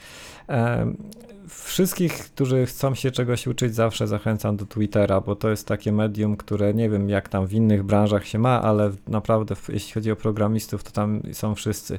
[1.48, 6.36] Wszystkich, którzy chcą się czegoś uczyć, zawsze zachęcam do Twittera, bo to jest takie medium,
[6.36, 10.16] które nie wiem jak tam w innych branżach się ma, ale naprawdę jeśli chodzi o
[10.16, 11.98] programistów, to tam są wszyscy.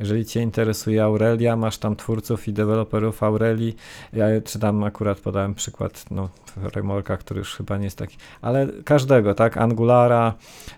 [0.00, 3.74] Jeżeli Cię interesuje Aurelia, masz tam twórców i deweloperów Aureli.
[4.12, 6.28] Ja czytam akurat podałem przykład no,
[6.70, 9.56] frameworka, który już chyba nie jest taki, ale każdego, tak?
[9.56, 10.34] Angulara.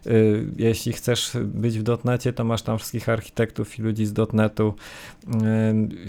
[0.07, 4.75] Y, jeśli chcesz być w dotnecie, to masz tam wszystkich architektów i ludzi z dotnetu.
[5.27, 5.31] Y,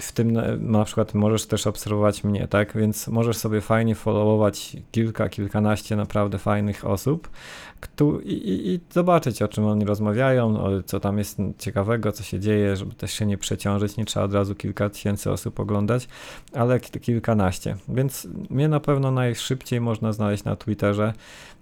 [0.01, 2.77] w tym na przykład możesz też obserwować mnie, tak?
[2.77, 7.29] Więc możesz sobie fajnie followować kilka, kilkanaście naprawdę fajnych osób
[8.23, 12.39] i, i, i zobaczyć, o czym oni rozmawiają, o, co tam jest ciekawego, co się
[12.39, 13.97] dzieje, żeby też się nie przeciążyć.
[13.97, 16.07] Nie trzeba od razu kilka tysięcy osób oglądać,
[16.53, 17.75] ale kilkanaście.
[17.89, 21.13] Więc mnie na pewno najszybciej można znaleźć na Twitterze.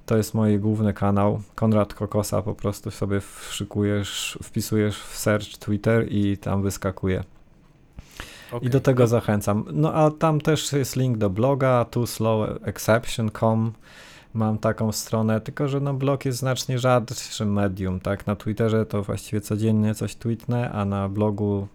[0.06, 1.42] To jest mój główny kanał.
[1.56, 7.24] Konrad Kokosa po prostu sobie wszykujesz, wpisujesz w search Twitter i tam wyskakuje.
[8.52, 8.68] Okay.
[8.68, 9.66] I do tego zachęcam.
[9.74, 13.74] No a tam też jest link do bloga toslowexception.com.
[14.34, 18.28] Mam taką stronę, tylko że no blog jest znacznie rzadszym medium, tak?
[18.28, 21.68] Na Twitterze to właściwie codziennie coś tweetnę, a na blogu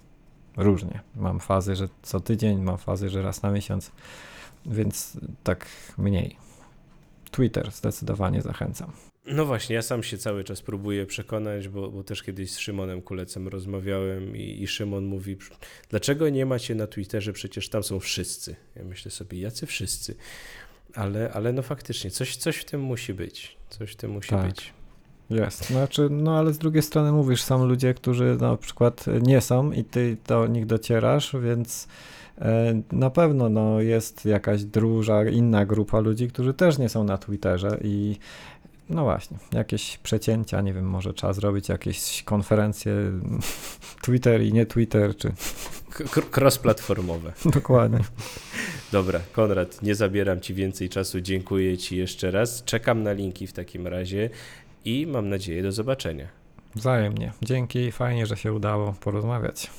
[0.56, 1.00] różnie.
[1.16, 3.90] Mam fazy, że co tydzień, mam fazy, że raz na miesiąc,
[4.66, 5.66] więc tak
[5.98, 6.36] mniej.
[7.30, 9.09] Twitter zdecydowanie zachęcam.
[9.26, 13.02] No właśnie, ja sam się cały czas próbuję przekonać, bo, bo też kiedyś z Szymonem
[13.02, 15.36] Kulecem rozmawiałem i, i Szymon mówi,
[15.88, 18.56] dlaczego nie macie na Twitterze, przecież tam są wszyscy.
[18.76, 20.14] Ja myślę sobie, jacy wszyscy?
[20.94, 23.56] Ale, ale no faktycznie, coś, coś w tym musi być.
[23.68, 24.46] Coś w tym musi tak.
[24.46, 24.72] być.
[25.30, 25.66] Jest.
[25.66, 29.84] Znaczy, no ale z drugiej strony mówisz, są ludzie, którzy na przykład nie są i
[29.84, 31.88] ty do nich docierasz, więc
[32.38, 37.18] e, na pewno no, jest jakaś druga, inna grupa ludzi, którzy też nie są na
[37.18, 38.16] Twitterze i
[38.90, 42.92] no właśnie, jakieś przecięcia, nie wiem, może trzeba zrobić jakieś konferencje
[44.04, 45.32] Twitter i nie Twitter, czy...
[46.36, 47.32] Cross-platformowe.
[47.54, 47.98] Dokładnie.
[48.92, 52.64] Dobra, Konrad, nie zabieram Ci więcej czasu, dziękuję Ci jeszcze raz.
[52.64, 54.30] Czekam na linki w takim razie
[54.84, 56.28] i mam nadzieję do zobaczenia.
[56.74, 57.32] Wzajemnie.
[57.42, 59.70] Dzięki, fajnie, że się udało porozmawiać.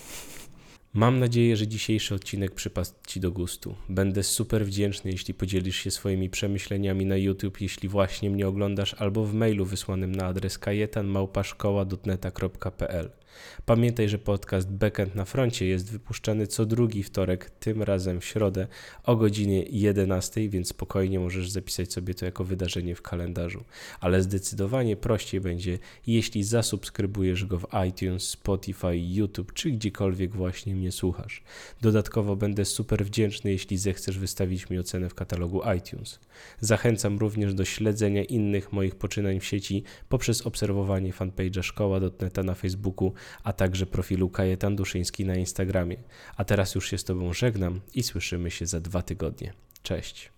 [0.93, 3.76] Mam nadzieję, że dzisiejszy odcinek przypadł Ci do gustu.
[3.89, 9.26] Będę super wdzięczny, jeśli podzielisz się swoimi przemyśleniami na YouTube, jeśli właśnie mnie oglądasz, albo
[9.26, 13.11] w mailu wysłanym na adres kajetanmałpaszkoła.pl.
[13.65, 18.67] Pamiętaj, że podcast Backend na froncie jest wypuszczany co drugi wtorek, tym razem w środę
[19.03, 23.63] o godzinie 11, więc spokojnie możesz zapisać sobie to jako wydarzenie w kalendarzu.
[23.99, 30.91] Ale zdecydowanie prościej będzie, jeśli zasubskrybujesz go w iTunes, Spotify, YouTube czy gdziekolwiek właśnie mnie
[30.91, 31.43] słuchasz.
[31.81, 36.19] Dodatkowo będę super wdzięczny, jeśli zechcesz wystawić mi ocenę w katalogu iTunes.
[36.59, 43.13] Zachęcam również do śledzenia innych moich poczynań w sieci poprzez obserwowanie fanpage'a Szkoła.net na Facebooku
[43.43, 45.98] a także profilu Kajetan Duszyński na Instagramie.
[46.38, 49.53] A teraz już się z Tobą żegnam i słyszymy się za dwa tygodnie.
[49.84, 50.31] Cześć.